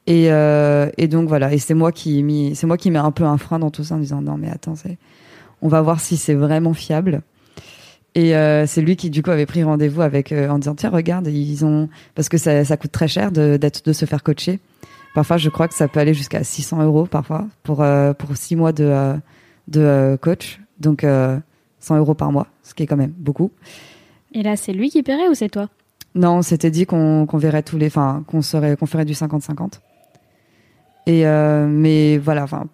Et, 0.05 0.31
euh, 0.31 0.89
donc 1.09 1.27
voilà. 1.27 1.53
Et 1.53 1.57
c'est 1.57 1.73
moi 1.73 1.91
qui 1.91 2.21
mis, 2.23 2.55
c'est 2.55 2.67
moi 2.67 2.77
qui 2.77 2.91
mets 2.91 2.99
un 2.99 3.11
peu 3.11 3.23
un 3.23 3.37
frein 3.37 3.59
dans 3.59 3.71
tout 3.71 3.83
ça 3.83 3.95
en 3.95 3.99
disant 3.99 4.21
non, 4.21 4.37
mais 4.37 4.49
attends, 4.49 4.75
on 5.61 5.67
va 5.69 5.81
voir 5.81 6.01
si 6.01 6.17
c'est 6.17 6.33
vraiment 6.33 6.73
fiable. 6.73 7.21
Et 8.15 8.35
euh, 8.35 8.67
c'est 8.67 8.81
lui 8.81 8.95
qui 8.95 9.09
du 9.09 9.23
coup 9.23 9.31
avait 9.31 9.47
pris 9.47 9.63
rendez-vous 9.63 10.01
avec 10.01 10.31
en 10.31 10.59
disant 10.59 10.75
tiens 10.75 10.91
regarde 10.91 11.25
ils 11.27 11.65
ont 11.65 11.89
parce 12.13 12.29
que 12.29 12.37
ça, 12.37 12.63
ça 12.63 12.77
coûte 12.77 12.91
très 12.91 13.07
cher 13.07 13.31
de 13.31 13.57
d'être 13.57 13.83
de 13.85 13.91
se 13.91 14.05
faire 14.05 14.21
coacher. 14.21 14.59
Parfois 15.15 15.37
je 15.37 15.49
crois 15.49 15.67
que 15.67 15.73
ça 15.73 15.87
peut 15.87 15.99
aller 15.99 16.13
jusqu'à 16.13 16.43
600 16.43 16.83
euros 16.83 17.05
parfois 17.07 17.47
pour 17.63 17.83
pour 18.19 18.37
six 18.37 18.55
mois 18.55 18.71
de 18.71 19.15
de 19.67 20.15
coach. 20.21 20.59
Donc 20.79 21.03
100 21.83 21.97
euros 21.97 22.13
par 22.13 22.31
mois, 22.31 22.47
ce 22.63 22.73
qui 22.73 22.83
est 22.83 22.87
quand 22.87 22.97
même 22.97 23.13
beaucoup. 23.17 23.51
Et 24.33 24.41
là, 24.41 24.55
c'est 24.55 24.73
lui 24.73 24.89
qui 24.89 25.03
paierait 25.03 25.27
ou 25.27 25.33
c'est 25.33 25.49
toi? 25.49 25.69
Non, 26.15 26.37
on 26.37 26.41
s'était 26.41 26.71
dit 26.71 26.85
qu'on 26.85 27.25
verrait 27.33 27.63
tous 27.63 27.77
les, 27.77 27.87
enfin, 27.87 28.23
qu'on 28.27 28.41
serait, 28.41 28.77
qu'on 28.77 28.85
ferait 28.85 29.05
du 29.05 29.13
50-50. 29.13 29.79
Et 31.05 31.27
euh, 31.27 31.67
mais 31.67 32.17
voilà, 32.17 32.43
enfin, 32.43 32.67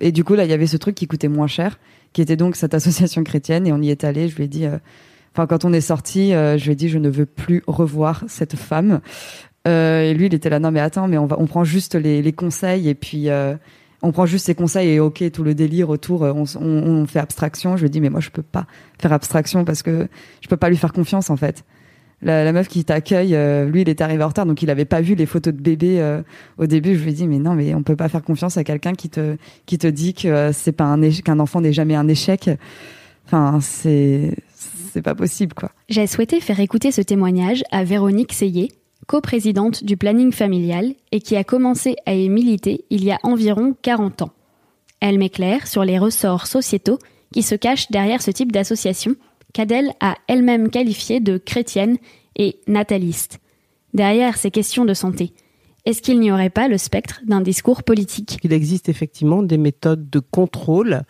et 0.00 0.10
du 0.10 0.24
coup 0.24 0.34
là, 0.34 0.44
il 0.44 0.50
y 0.50 0.54
avait 0.54 0.66
ce 0.66 0.78
truc 0.78 0.94
qui 0.94 1.06
coûtait 1.06 1.28
moins 1.28 1.46
cher, 1.46 1.78
qui 2.14 2.22
était 2.22 2.36
donc 2.36 2.56
cette 2.56 2.72
association 2.80 3.22
chrétienne, 3.22 3.66
et 3.66 3.72
on 3.72 3.82
y 3.82 3.90
est 3.90 4.04
allé. 4.04 4.28
Je 4.28 4.36
lui 4.36 4.44
ai 4.44 4.48
dit, 4.48 4.64
euh, 4.64 4.78
enfin, 5.34 5.46
quand 5.46 5.64
on 5.64 5.72
est 5.72 5.82
sorti, 5.82 6.32
euh, 6.32 6.56
je 6.56 6.64
lui 6.64 6.72
ai 6.72 6.76
dit, 6.76 6.88
je 6.88 6.98
ne 6.98 7.10
veux 7.10 7.26
plus 7.26 7.62
revoir 7.66 8.24
cette 8.28 8.56
femme. 8.56 9.00
et 9.66 10.14
lui, 10.14 10.26
il 10.26 10.34
était 10.34 10.50
là, 10.50 10.58
non 10.58 10.70
mais 10.70 10.80
attends, 10.80 11.08
mais 11.08 11.18
on 11.18 11.26
va, 11.26 11.36
on 11.38 11.46
prend 11.46 11.64
juste 11.64 11.94
les, 11.96 12.22
les 12.22 12.32
conseils 12.32 12.88
et 12.88 12.94
puis 12.94 13.28
on 14.04 14.12
prend 14.12 14.26
juste 14.26 14.46
ses 14.46 14.54
conseils 14.54 14.90
et 14.90 15.00
ok 15.00 15.30
tout 15.32 15.42
le 15.42 15.54
délire 15.54 15.88
autour 15.88 16.24
euh, 16.24 16.32
on, 16.32 17.06
fait 17.06 17.18
abstraction. 17.18 17.76
Je 17.76 17.82
lui 17.82 17.90
dis 17.90 18.00
mais 18.00 18.10
moi 18.10 18.20
je 18.20 18.30
peux 18.30 18.42
pas 18.42 18.66
faire 19.00 19.12
abstraction 19.12 19.64
parce 19.64 19.82
que 19.82 20.08
je 20.40 20.48
peux 20.48 20.56
pas 20.56 20.68
lui 20.68 20.76
faire 20.76 20.92
confiance 20.92 21.30
en 21.30 21.36
fait. 21.36 21.64
La, 22.22 22.52
meuf 22.52 22.68
qui 22.68 22.84
t'accueille 22.84 23.34
euh, 23.34 23.66
lui 23.66 23.82
il 23.82 23.88
était 23.88 24.04
arrivé 24.04 24.22
en 24.22 24.28
retard 24.28 24.46
donc 24.46 24.62
il 24.62 24.70
avait 24.70 24.86
pas 24.86 25.02
vu 25.02 25.14
les 25.14 25.26
photos 25.26 25.52
de 25.52 25.60
bébé 25.60 26.00
euh, 26.00 26.22
au 26.58 26.66
début. 26.66 26.96
Je 26.96 27.04
lui 27.04 27.14
dit 27.14 27.26
mais 27.26 27.38
non 27.38 27.54
mais 27.54 27.74
on 27.74 27.82
peut 27.82 27.96
pas 27.96 28.08
faire 28.08 28.22
confiance 28.22 28.56
à 28.56 28.64
quelqu'un 28.64 28.92
qui 28.92 29.08
te 29.08 29.36
qui 29.66 29.78
te 29.78 29.86
dit 29.86 30.14
que 30.14 30.50
c'est 30.52 30.72
pas 30.72 30.84
un 30.84 31.10
qu'un 31.10 31.40
enfant 31.40 31.60
n'est 31.60 31.72
jamais 31.72 31.96
un 31.96 32.06
échec. 32.06 32.50
Enfin 33.26 33.58
c'est 33.60 34.36
c'est 34.54 35.02
pas 35.02 35.14
possible 35.14 35.54
quoi. 35.54 35.70
J'ai 35.88 36.06
souhaité 36.06 36.40
faire 36.40 36.60
écouter 36.60 36.92
ce 36.92 37.00
témoignage 37.00 37.62
à 37.72 37.84
Véronique 37.84 38.32
Seyé 38.32 38.68
coprésidente 39.06 39.84
du 39.84 39.96
planning 39.96 40.32
familial 40.32 40.94
et 41.12 41.20
qui 41.20 41.36
a 41.36 41.44
commencé 41.44 41.96
à 42.06 42.14
y 42.14 42.28
militer 42.28 42.84
il 42.90 43.04
y 43.04 43.10
a 43.10 43.18
environ 43.22 43.74
40 43.82 44.22
ans. 44.22 44.30
Elle 45.00 45.18
m'éclaire 45.18 45.66
sur 45.66 45.84
les 45.84 45.98
ressorts 45.98 46.46
sociétaux 46.46 46.98
qui 47.32 47.42
se 47.42 47.54
cachent 47.54 47.90
derrière 47.90 48.22
ce 48.22 48.30
type 48.30 48.52
d'association 48.52 49.16
qu'Adèle 49.52 49.92
a 50.00 50.16
elle-même 50.28 50.70
qualifié 50.70 51.20
de 51.20 51.38
chrétienne 51.38 51.98
et 52.36 52.58
nataliste. 52.66 53.38
Derrière 53.92 54.36
ces 54.36 54.50
questions 54.50 54.84
de 54.84 54.94
santé, 54.94 55.32
est-ce 55.86 56.00
qu'il 56.00 56.18
n'y 56.18 56.32
aurait 56.32 56.50
pas 56.50 56.66
le 56.66 56.78
spectre 56.78 57.20
d'un 57.26 57.42
discours 57.42 57.82
politique? 57.82 58.38
Il 58.42 58.54
existe 58.54 58.88
effectivement 58.88 59.42
des 59.42 59.58
méthodes 59.58 60.08
de 60.08 60.18
contrôle 60.18 61.02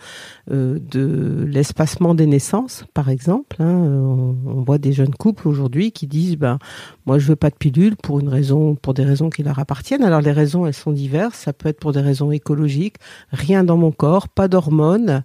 euh, 0.51 0.81
de 0.81 1.45
l'espacement 1.49 2.17
des 2.17 2.27
naissances, 2.27 2.85
par 2.93 3.09
exemple. 3.09 3.63
Hein. 3.63 3.73
On, 3.73 4.63
voit 4.65 4.79
des 4.79 4.93
jeunes 4.93 5.15
couples 5.15 5.47
aujourd'hui 5.47 5.93
qui 5.93 6.07
disent 6.07 6.37
ben 6.37 6.59
moi 7.07 7.19
je 7.19 7.27
veux 7.27 7.37
pas 7.37 7.51
de 7.51 7.55
pilule 7.55 7.97
pour 7.97 8.19
une 8.19 8.29
raison, 8.29 8.75
pour 8.75 8.95
des 8.95 9.05
raisons 9.05 9.31
qui 9.31 9.45
leur 9.45 9.61
appartiennent. 9.61 10.03
Alors 10.03 10.21
les 10.21 10.33
raisons 10.33 10.67
elles 10.67 10.75
sont 10.75 10.93
diverses. 10.93 11.39
Ça 11.39 11.53
peut 11.53 11.69
être 11.69 11.79
pour 11.79 11.93
des 11.93 12.01
raisons 12.01 12.33
écologiques, 12.33 12.97
rien 13.31 13.63
dans 13.63 13.77
mon 13.77 13.93
corps, 13.93 14.29
pas 14.29 14.49
d'hormones, 14.49 15.23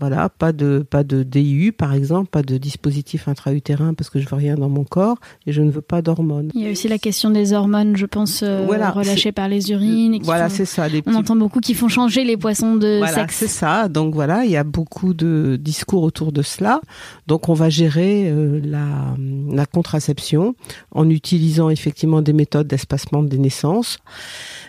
voilà, 0.00 0.28
pas 0.28 0.52
de 0.52 0.84
pas 0.88 1.04
de 1.04 1.22
DIU 1.22 1.72
par 1.72 1.92
exemple, 1.94 2.28
pas 2.28 2.42
de 2.42 2.58
dispositif 2.58 3.28
intra-utérin 3.28 3.94
parce 3.94 4.10
que 4.10 4.18
je 4.18 4.28
veux 4.28 4.36
rien 4.36 4.56
dans 4.56 4.68
mon 4.68 4.84
corps 4.84 5.18
et 5.46 5.52
je 5.52 5.62
ne 5.62 5.70
veux 5.70 5.80
pas 5.80 6.02
d'hormones. 6.02 6.50
Il 6.54 6.62
y 6.62 6.66
a 6.66 6.70
aussi 6.70 6.88
la 6.88 6.98
question 6.98 7.30
des 7.30 7.52
hormones, 7.52 7.96
je 7.96 8.06
pense, 8.06 8.42
euh, 8.42 8.66
relâchées 8.66 9.32
par 9.32 9.48
les 9.48 9.70
urines. 9.70 10.18
voilà, 10.22 10.48
c'est 10.48 10.64
ça. 10.64 10.86
On 11.06 11.14
entend 11.14 11.36
beaucoup 11.36 11.60
qui 11.60 11.74
font 11.74 11.88
changer 11.88 12.24
les 12.24 12.36
poissons 12.36 12.74
de 12.76 12.98
voilà, 12.98 13.14
sexe. 13.14 13.36
c'est 13.36 13.46
ça. 13.46 13.88
Donc 13.88 14.14
voilà, 14.14 14.44
il 14.44 14.50
y 14.50 14.56
a 14.56 14.64
beaucoup 14.64 15.14
de 15.14 15.56
discours 15.60 16.02
autour 16.02 16.32
de 16.32 16.42
cela. 16.42 16.80
Donc 17.26 17.48
on 17.48 17.54
va 17.54 17.70
gérer 17.70 18.28
euh, 18.28 18.60
la, 18.64 19.16
la 19.50 19.66
contraception 19.66 20.54
en 20.90 21.08
utilisant 21.08 21.70
effectivement 21.70 22.22
des 22.22 22.32
méthodes 22.32 22.66
d'espacement 22.66 23.22
des 23.22 23.38
naissances. 23.38 23.98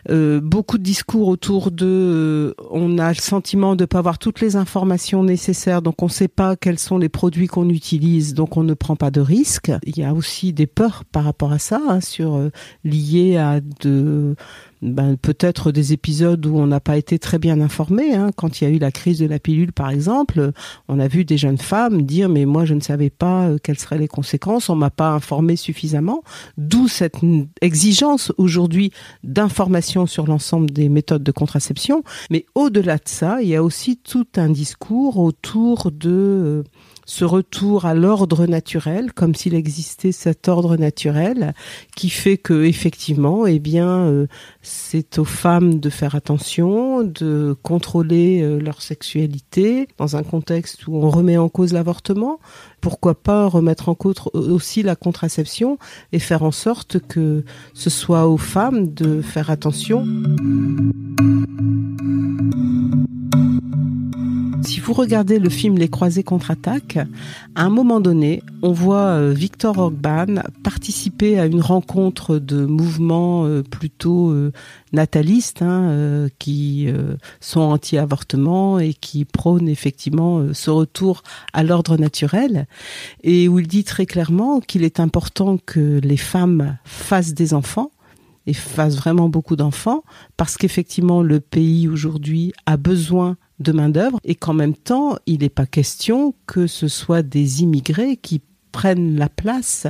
Euh, 0.10 0.42
beaucoup 0.42 0.78
de 0.78 0.84
discours 0.84 1.30
autour 1.30 1.72
de 1.72 1.86
euh, 1.86 2.54
on 2.72 2.98
a 2.98 3.10
le 3.10 3.20
sentiment 3.20 3.78
de 3.78 3.86
pas 3.86 4.00
avoir 4.00 4.18
toutes 4.18 4.42
les 4.42 4.58
informations 4.58 5.24
nécessaires 5.24 5.82
donc 5.82 6.02
on 6.02 6.08
ne 6.08 6.12
sait 6.12 6.28
pas 6.28 6.58
quels 6.58 6.80
sont 6.80 6.98
les 6.98 7.08
produits 7.08 7.48
qu'on 7.48 7.70
utilise 7.70 8.34
donc 8.34 8.58
on 8.58 8.64
ne 8.64 8.74
prend 8.74 8.98
pas 8.98 9.12
de 9.12 9.22
risques. 9.22 9.72
Il 9.84 9.98
y 9.98 10.04
a 10.04 10.14
aussi 10.14 10.52
des 10.52 10.68
peurs 10.68 11.06
par 11.06 11.24
rapport 11.24 11.54
à 11.54 11.60
ça 11.60 11.80
hein, 11.88 12.02
sur 12.02 12.36
euh, 12.36 12.50
liées 12.84 13.38
à 13.38 13.62
de 13.62 14.36
ben, 14.84 15.16
peut-être 15.16 15.72
des 15.72 15.94
épisodes 15.94 16.46
où 16.46 16.58
on 16.58 16.68
n'a 16.68 16.82
pas 16.82 16.98
été 16.98 17.18
très 17.18 17.40
bien 17.40 17.62
informé. 17.62 18.14
Hein. 18.14 18.32
Quand 18.36 18.60
il 18.60 18.66
y 18.66 18.68
a 18.68 18.70
eu 18.70 18.80
la 18.80 18.92
crise 18.92 19.20
de 19.20 19.26
la 19.26 19.40
pilule, 19.40 19.72
par 19.72 19.90
exemple, 19.90 20.52
on 20.90 21.00
a 21.00 21.08
vu 21.08 21.24
des 21.24 21.38
jeunes 21.38 21.58
femmes 21.58 22.02
dire 22.02 22.28
mais 22.28 22.44
moi 22.44 22.66
je 22.66 22.74
ne 22.74 22.82
savais 22.82 23.10
pas 23.10 23.48
euh, 23.48 23.58
quelles 23.64 23.80
seraient 23.80 23.98
les 23.98 24.10
conséquences, 24.10 24.70
on 24.70 24.76
m'a 24.76 24.90
pas 24.90 25.12
informé 25.12 25.56
suffisamment. 25.56 26.22
D'où 26.58 26.90
cette 26.90 27.16
exigence 27.62 28.34
aujourd'hui 28.38 28.92
d'information 29.24 30.06
sur 30.06 30.28
l'ensemble 30.28 30.70
des 30.70 30.90
méthodes 30.90 31.24
de 31.24 31.32
contraception. 31.32 32.04
Mais 32.30 32.46
au-delà 32.54 32.98
de 32.98 33.08
ça, 33.08 33.42
il 33.42 33.48
y 33.48 33.56
a 33.56 33.64
aussi 33.64 33.98
tout 33.98 34.28
un 34.36 34.50
discours 34.50 35.18
autour 35.18 35.92
de 35.92 36.10
euh, 36.10 36.64
ce 37.06 37.26
retour 37.26 37.86
à 37.86 37.94
l'ordre 37.94 38.46
naturel, 38.46 39.14
comme 39.14 39.36
s'il 39.36 39.56
existait 39.56 40.12
cet 40.12 40.48
ordre 40.48 40.78
naturel, 40.78 41.54
qui 41.96 42.10
fait 42.10 42.38
que 42.38 42.64
effectivement, 42.64 43.46
eh 43.46 43.60
bien, 43.60 43.88
euh, 43.88 44.28
c'est 44.62 45.20
aux 45.20 45.26
femmes 45.26 45.80
de 45.80 45.90
faire 45.90 46.16
attention, 46.16 47.04
de 47.04 47.56
contrôler 47.62 48.42
euh, 48.42 48.60
leur 48.60 48.82
sexualité 48.82 49.88
dans 49.98 50.16
un 50.16 50.24
contexte 50.24 50.88
où 50.88 50.98
on 50.98 51.10
remet 51.10 51.38
en 51.38 51.50
cause 51.50 51.74
l'avortement. 51.74 52.40
Pourquoi 52.82 53.16
pas 53.16 53.48
remettre 53.48 53.90
en 53.90 53.96
cause 53.96 54.16
aussi 54.34 54.84
la 54.84 54.96
contraception 54.96 55.78
et 56.12 56.20
faire 56.20 56.44
en 56.44 56.52
sorte 56.52 57.00
que 57.00 57.44
ce 57.74 57.90
soit 57.90 58.28
aux 58.28 58.38
femmes 58.38 58.94
de 58.94 59.22
faire 59.22 59.50
attention. 59.50 60.06
Vous 64.84 64.92
regardez 64.92 65.40
le 65.40 65.50
film 65.50 65.78
Les 65.78 65.88
Croisés 65.88 66.24
contre-attaque, 66.24 67.00
à 67.56 67.64
un 67.64 67.70
moment 67.70 68.02
donné, 68.02 68.44
on 68.62 68.74
voit 68.74 69.16
euh, 69.16 69.32
Victor 69.32 69.78
Orban 69.78 70.42
participer 70.62 71.40
à 71.40 71.46
une 71.46 71.62
rencontre 71.62 72.38
de 72.38 72.66
mouvements 72.66 73.46
euh, 73.46 73.64
plutôt 73.64 74.32
euh, 74.32 74.52
natalistes, 74.92 75.62
hein, 75.62 76.28
qui 76.38 76.88
sont 77.40 77.62
anti-avortement 77.62 78.78
et 78.78 78.94
qui 78.94 79.24
prônent 79.24 79.70
effectivement 79.70 80.54
ce 80.54 80.70
retour 80.70 81.24
à 81.54 81.64
l'ordre 81.64 81.98
naturel, 81.98 82.68
et 83.24 83.48
où 83.48 83.60
il 83.60 83.68
dit 83.68 83.86
très 83.86 84.06
clairement 84.06 84.60
qu'il 84.60 84.84
est 84.84 85.00
important 85.00 85.58
que 85.66 86.02
les 86.04 86.18
femmes 86.18 86.78
fassent 86.84 87.34
des 87.34 87.54
enfants 87.54 87.92
et 88.46 88.54
fassent 88.54 88.98
vraiment 88.98 89.30
beaucoup 89.30 89.56
d'enfants, 89.56 90.04
parce 90.36 90.58
qu'effectivement 90.58 91.24
le 91.24 91.40
pays 91.40 91.88
aujourd'hui 91.88 92.52
a 92.66 92.76
besoin 92.76 93.38
de 93.60 93.72
main-d'œuvre 93.72 94.20
et 94.24 94.36
qu'en 94.36 94.54
même 94.54 94.76
temps, 94.76 95.18
il 95.26 95.40
n'est 95.40 95.50
pas 95.50 95.66
question 95.66 96.34
que 96.48 96.68
ce 96.68 96.88
soit 96.88 97.22
des 97.22 97.62
immigrés 97.62 98.18
qui 98.18 98.42
prennent 98.74 99.18
la 99.18 99.30
place 99.30 99.88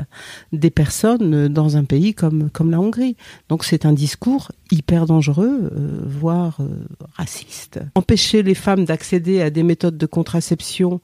des 0.52 0.70
personnes 0.70 1.48
dans 1.48 1.78
un 1.78 1.86
pays 1.86 2.14
comme, 2.14 2.52
comme 2.52 2.70
la 2.70 2.80
Hongrie. 2.80 3.16
Donc 3.50 3.64
c'est 3.64 3.88
un 3.88 3.94
discours 3.94 4.52
hyper 4.70 5.08
dangereux, 5.08 5.72
euh, 5.76 6.04
voire 6.06 6.58
euh, 6.60 6.86
raciste. 7.14 7.80
Empêcher 7.96 8.44
les 8.44 8.54
femmes 8.54 8.86
d'accéder 8.86 9.42
à 9.42 9.50
des 9.50 9.64
méthodes 9.64 9.98
de 9.98 10.06
contraception 10.06 11.02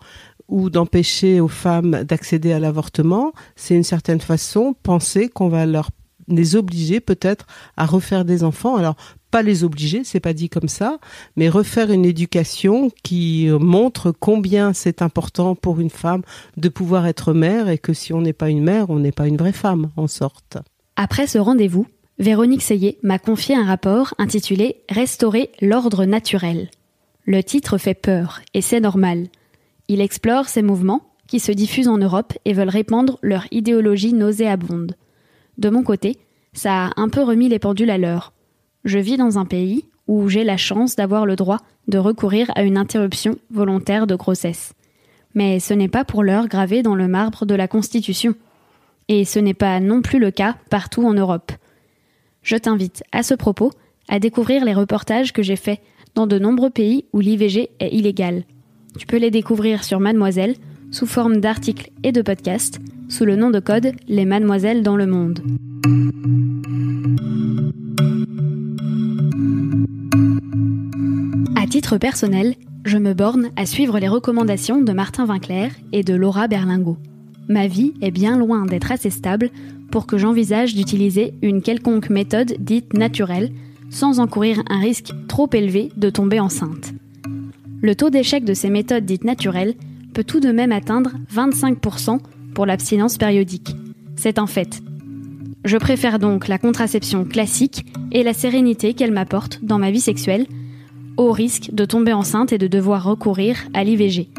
ou 0.50 0.69
d'empêcher 0.69 1.39
aux 1.39 1.48
femmes 1.48 2.04
d'accéder 2.04 2.52
à 2.52 2.60
l'avortement, 2.60 3.32
c'est 3.56 3.76
une 3.76 3.84
certaine 3.84 4.19
façon 4.19 4.76
penser 4.84 5.30
qu'on 5.30 5.48
va 5.48 5.65
leur 5.65 5.89
les 6.30 6.56
obliger 6.56 7.00
peut-être 7.00 7.46
à 7.78 7.86
refaire 7.86 8.26
des 8.26 8.44
enfants. 8.44 8.76
Alors 8.76 8.96
pas 9.32 9.42
les 9.42 9.63
obliger, 9.63 10.04
c'est 10.04 10.20
pas 10.20 10.34
dit 10.34 10.50
comme 10.50 10.70
ça, 10.70 10.98
mais 11.36 11.50
refaire 11.50 11.92
une 11.92 12.06
éducation 12.06 12.89
qui 13.04 13.48
montre 13.60 14.12
combien 14.12 14.74
c'est 14.74 15.02
important 15.02 15.56
pour 15.56 15.80
une 15.80 15.92
femme 15.92 16.24
de 16.58 16.70
pouvoir 16.70 17.06
être 17.06 17.34
mère 17.34 17.70
et 17.70 17.78
que 17.78 17.94
si 17.94 18.13
on 18.13 18.22
n'est 18.22 18.34
pas 18.34 18.50
une 18.50 18.63
mère, 18.63 18.89
on 18.89 19.00
n'est 19.00 19.12
pas 19.12 19.28
une 19.28 19.38
vraie 19.38 19.52
femme 19.52 19.89
en 19.98 20.08
sorte. 20.08 20.58
Après 20.96 21.28
ce 21.28 21.38
rendez-vous, 21.38 21.86
Véronique 22.18 22.63
Seyé 22.63 22.98
m'a 23.04 23.20
confié 23.20 23.56
un 23.56 23.65
rapport 23.65 24.13
intitulé 24.18 24.78
Restaurer 24.89 25.52
l'ordre 25.62 26.06
naturel. 26.06 26.70
Le 27.26 27.42
titre 27.44 27.78
fait 27.78 27.94
peur 27.94 28.42
et 28.54 28.62
c'est 28.62 28.82
normal. 28.82 29.28
Il 29.88 30.02
explore 30.02 30.50
ces 30.50 30.62
mouvements 30.62 31.02
qui 31.28 31.39
se 31.39 31.52
diffusent 31.52 31.88
en 31.88 31.98
Europe 31.98 32.34
et 32.44 32.54
veulent 32.54 32.70
répandre 32.70 33.20
leur 33.22 33.46
idéologie 33.52 34.13
nauséabonde. 34.13 34.96
De 35.60 35.69
mon 35.69 35.84
côté, 35.84 36.17
ça 36.54 36.86
a 36.86 36.91
un 36.95 37.10
peu 37.10 37.22
remis 37.22 37.50
les 37.50 37.60
pendules 37.60 37.89
à 37.89 37.98
l'heure. 37.98 38.32
Je 38.86 38.98
vis 38.98 39.17
dans 39.17 39.38
un 39.38 39.45
pays 39.45 39.84
où 40.08 40.30
j'ai 40.30 40.45
la 40.45 40.56
chance 40.56 40.95
d'avoir 40.95 41.26
le 41.26 41.36
droit 41.36 41.60
de 41.89 41.98
recourir 41.98 42.50
à 42.56 42.63
une 42.63 42.78
interruption 42.78 43.38
volontaire 43.52 44.08
de 44.08 44.15
grossesse. 44.15 44.72
Mais 45.36 45.60
ce 45.60 45.74
n'est 45.74 45.89
pas 45.89 46.06
pour 46.06 46.24
l'heure 46.24 46.48
gravé 46.48 46.82
dans 46.82 46.95
le 46.95 47.10
marbre 47.10 47.45
de 47.45 47.56
la 47.56 47.67
Constitution. 47.67 48.36
Et 49.10 49.26
ce 49.26 49.38
n'est 49.38 49.54
pas 49.54 49.82
non 49.82 50.02
plus 50.02 50.17
le 50.17 50.32
cas 50.32 50.56
partout 50.69 51.06
en 51.06 51.13
Europe. 51.13 51.52
Je 52.41 52.56
t'invite 52.56 53.04
à 53.12 53.22
ce 53.22 53.34
propos 53.34 53.74
à 54.08 54.19
découvrir 54.19 54.63
les 54.63 54.74
reportages 54.74 55.34
que 55.34 55.43
j'ai 55.43 55.58
faits 55.58 55.82
dans 56.15 56.26
de 56.26 56.39
nombreux 56.39 56.69
pays 56.69 57.04
où 57.12 57.19
l'IVG 57.19 57.69
est 57.82 57.93
illégal. 57.93 58.43
Tu 58.98 59.06
peux 59.06 59.17
les 59.17 59.30
découvrir 59.30 59.84
sur 59.84 60.00
Mademoiselle 60.00 60.56
sous 60.89 61.06
forme 61.06 61.41
d'articles 61.41 61.91
et 62.04 62.13
de 62.13 62.22
podcasts 62.22 62.80
sous 63.10 63.26
le 63.26 63.36
nom 63.36 63.50
de 63.50 63.60
code 63.60 63.91
Les 64.08 64.26
Mademoiselles 64.26 64.84
dans 64.84 64.95
le 64.95 65.08
monde. 65.08 65.41
titre 71.69 72.00
personnel, 72.00 72.56
je 72.84 72.98
me 72.98 73.13
borne 73.13 73.52
à 73.56 73.67
suivre 73.67 74.00
les 74.00 74.08
recommandations 74.08 74.82
de 74.82 74.91
Martin 74.91 75.26
Vinclair 75.26 75.72
et 75.93 76.04
de 76.04 76.15
Laura 76.15 76.48
Berlingot. 76.48 76.98
Ma 77.48 77.67
vie 77.67 77.93
est 78.02 78.12
bien 78.12 78.38
loin 78.38 78.65
d'être 78.65 78.91
assez 78.91 79.12
stable 79.12 79.52
pour 79.91 80.08
que 80.08 80.17
j'envisage 80.17 80.74
d'utiliser 80.74 81.36
une 81.43 81.62
quelconque 81.62 82.10
méthode 82.10 82.56
dite 82.60 82.93
naturelle 82.93 83.52
sans 83.91 84.19
encourir 84.19 84.63
un 84.67 84.80
risque 84.80 85.12
trop 85.28 85.48
élevé 85.54 85.91
de 85.95 86.10
tomber 86.10 86.39
enceinte. 86.39 86.93
Le 87.82 87.95
taux 87.95 88.10
d'échec 88.10 88.43
de 88.43 88.56
ces 88.56 88.72
méthodes 88.72 89.06
dites 89.06 89.24
naturelles 89.24 89.76
peut 90.13 90.24
tout 90.24 90.39
de 90.39 90.52
même 90.52 90.72
atteindre 90.72 91.12
25% 91.34 92.19
l'abstinence 92.65 93.17
périodique. 93.17 93.76
C'est 94.15 94.39
un 94.39 94.48
fait. 94.48 94.82
Je 95.65 95.78
préfère 95.78 96.19
donc 96.19 96.48
la 96.48 96.58
contraception 96.58 97.26
classique 97.26 97.86
et 98.12 98.24
la 98.24 98.34
sérénité 98.34 98.93
qu'elle 98.93 99.12
m'apporte 99.12 99.60
dans 99.63 99.78
ma 99.78 99.91
vie 99.91 100.00
sexuelle 100.00 100.45
au 101.17 101.34
risque 101.34 101.72
de 101.74 101.84
tomber 101.84 102.13
enceinte 102.13 102.54
et 102.54 102.58
de 102.58 102.67
devoir 102.67 103.04
recourir 103.04 103.67
à 103.74 103.84
l'IVG. 103.84 104.30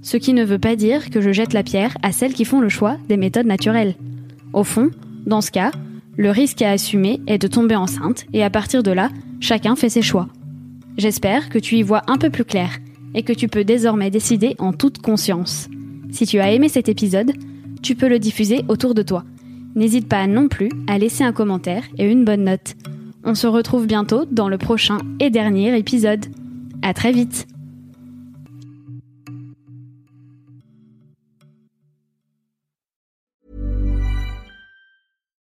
Ce 0.00 0.16
qui 0.16 0.32
ne 0.32 0.44
veut 0.44 0.60
pas 0.60 0.76
dire 0.76 1.10
que 1.10 1.20
je 1.20 1.32
jette 1.32 1.52
la 1.52 1.64
pierre 1.64 1.96
à 2.02 2.12
celles 2.12 2.34
qui 2.34 2.44
font 2.44 2.60
le 2.60 2.68
choix 2.68 2.98
des 3.08 3.16
méthodes 3.16 3.46
naturelles. 3.46 3.96
Au 4.52 4.62
fond, 4.62 4.90
dans 5.26 5.40
ce 5.40 5.50
cas, 5.50 5.72
le 6.16 6.30
risque 6.30 6.62
à 6.62 6.70
assumer 6.70 7.20
est 7.26 7.38
de 7.38 7.48
tomber 7.48 7.74
enceinte 7.74 8.26
et 8.32 8.44
à 8.44 8.50
partir 8.50 8.84
de 8.84 8.92
là, 8.92 9.10
chacun 9.40 9.74
fait 9.74 9.88
ses 9.88 10.02
choix. 10.02 10.28
J'espère 10.96 11.48
que 11.48 11.58
tu 11.58 11.76
y 11.76 11.82
vois 11.82 12.02
un 12.06 12.18
peu 12.18 12.30
plus 12.30 12.44
clair 12.44 12.78
et 13.14 13.24
que 13.24 13.32
tu 13.32 13.48
peux 13.48 13.64
désormais 13.64 14.10
décider 14.10 14.54
en 14.58 14.72
toute 14.72 14.98
conscience. 14.98 15.68
Si 16.14 16.26
tu 16.26 16.38
as 16.38 16.52
aimé 16.52 16.68
cet 16.68 16.88
épisode, 16.88 17.32
tu 17.82 17.96
peux 17.96 18.08
le 18.08 18.20
diffuser 18.20 18.64
autour 18.68 18.94
de 18.94 19.02
toi. 19.02 19.24
N'hésite 19.74 20.08
pas 20.08 20.28
non 20.28 20.46
plus 20.46 20.68
à 20.86 20.96
laisser 20.96 21.24
un 21.24 21.32
commentaire 21.32 21.82
et 21.98 22.08
une 22.08 22.24
bonne 22.24 22.44
note. 22.44 22.76
On 23.24 23.34
se 23.34 23.48
retrouve 23.48 23.88
bientôt 23.88 24.24
dans 24.24 24.48
le 24.48 24.56
prochain 24.56 24.98
et 25.18 25.30
dernier 25.30 25.76
épisode. 25.76 26.26
À 26.82 26.94
très 26.94 27.10
vite. 27.10 27.48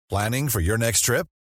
Planning 0.10 0.50
for 0.50 0.60
your 0.60 0.78
next 0.78 1.06
trip? 1.06 1.28